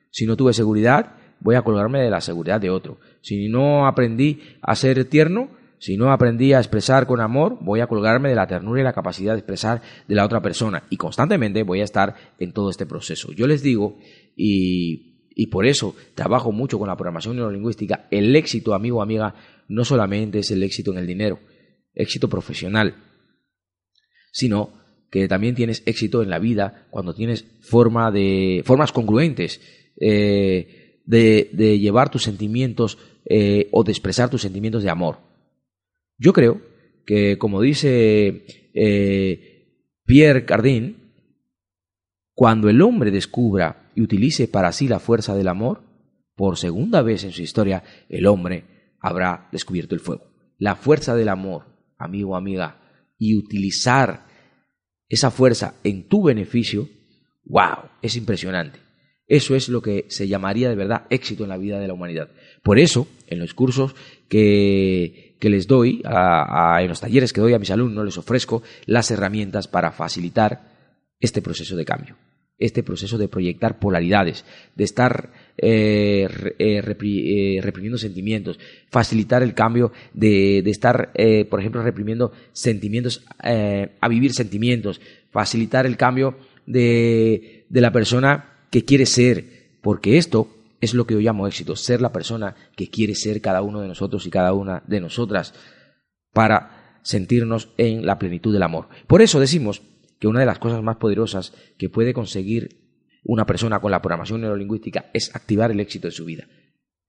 [0.10, 2.98] si no tuve seguridad, voy a colgarme de la seguridad de otro.
[3.22, 5.50] Si no aprendí a ser tierno,
[5.82, 8.94] si no aprendí a expresar con amor, voy a colgarme de la ternura y la
[8.94, 10.84] capacidad de expresar de la otra persona.
[10.92, 13.32] Y constantemente voy a estar en todo este proceso.
[13.32, 13.98] Yo les digo,
[14.36, 19.34] y, y por eso trabajo mucho con la programación neurolingüística, el éxito, amigo o amiga,
[19.70, 21.40] no solamente es el éxito en el dinero,
[21.96, 22.98] éxito profesional,
[24.32, 24.74] sino
[25.10, 29.60] que también tienes éxito en la vida cuando tienes forma de, formas congruentes
[30.00, 35.31] eh, de, llevar tus sentimientos eh, o de expresar tus sentimientos de amor.
[36.22, 36.62] Yo creo
[37.04, 38.46] que, como dice
[38.76, 40.98] eh, Pierre Cardin,
[42.36, 45.82] cuando el hombre descubra y utilice para sí la fuerza del amor,
[46.36, 50.28] por segunda vez en su historia, el hombre habrá descubierto el fuego.
[50.60, 51.66] La fuerza del amor,
[51.98, 52.80] amigo amiga,
[53.18, 54.28] y utilizar
[55.10, 56.88] esa fuerza en tu beneficio,
[57.46, 58.78] wow, es impresionante.
[59.26, 62.30] Eso es lo que se llamaría de verdad éxito en la vida de la humanidad.
[62.62, 63.96] Por eso, en los cursos
[64.30, 69.10] que, que les doy, en los talleres que doy a mis alumnos, les ofrezco las
[69.10, 70.62] herramientas para facilitar
[71.20, 72.16] este proceso de cambio
[72.62, 76.28] este proceso de proyectar polaridades, de estar eh,
[76.60, 81.12] eh, eh, reprimiendo sentimientos, facilitar el cambio de, estar,
[81.50, 86.38] por ejemplo, reprimiendo sentimientos a vivir sentimientos, facilitar el cambio
[86.68, 89.44] de, de la persona que quiere ser,
[89.82, 93.62] porque esto es lo que yo llamo éxito, ser la persona que quiere ser cada
[93.62, 95.54] uno de nosotros y cada una de nosotras
[96.34, 98.90] para sentirnos en la plenitud del amor.
[99.08, 99.82] Por eso decimos
[100.20, 102.82] que una de las cosas más poderosas que puede conseguir
[103.24, 106.48] una persona con la programación neurolingüística es activar el éxito de su vida.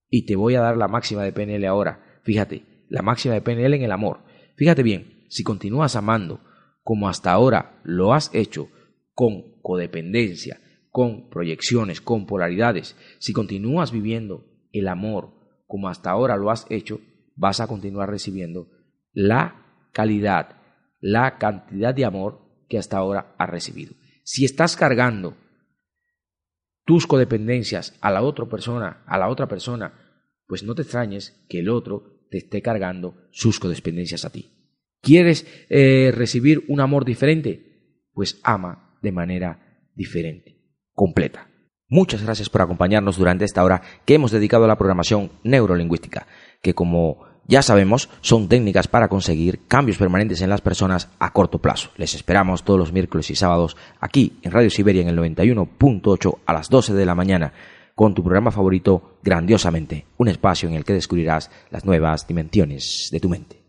[0.09, 2.21] Y te voy a dar la máxima de PNL ahora.
[2.23, 4.21] Fíjate, la máxima de PNL en el amor.
[4.57, 6.41] Fíjate bien, si continúas amando
[6.83, 8.69] como hasta ahora lo has hecho,
[9.15, 10.61] con codependencia,
[10.93, 15.33] con proyecciones, con polaridades, si continúas viviendo el amor
[15.67, 17.01] como hasta ahora lo has hecho,
[17.35, 18.69] vas a continuar recibiendo
[19.13, 20.61] la calidad,
[21.01, 23.95] la cantidad de amor que hasta ahora has recibido.
[24.23, 25.35] Si estás cargando
[26.85, 29.95] tus codependencias a la otra persona, a la otra persona,
[30.47, 34.51] pues no te extrañes que el otro te esté cargando sus codependencias a ti.
[35.01, 38.09] ¿Quieres eh, recibir un amor diferente?
[38.13, 40.62] Pues ama de manera diferente,
[40.95, 41.49] completa.
[41.89, 46.27] Muchas gracias por acompañarnos durante esta hora que hemos dedicado a la programación neurolingüística,
[46.63, 51.59] que como ya sabemos, son técnicas para conseguir cambios permanentes en las personas a corto
[51.59, 51.91] plazo.
[51.97, 56.53] Les esperamos todos los miércoles y sábados aquí en Radio Siberia en el 91.8 a
[56.53, 57.53] las 12 de la mañana
[57.95, 63.21] con tu programa favorito Grandiosamente, un espacio en el que descubrirás las nuevas dimensiones de
[63.21, 63.61] tu mente.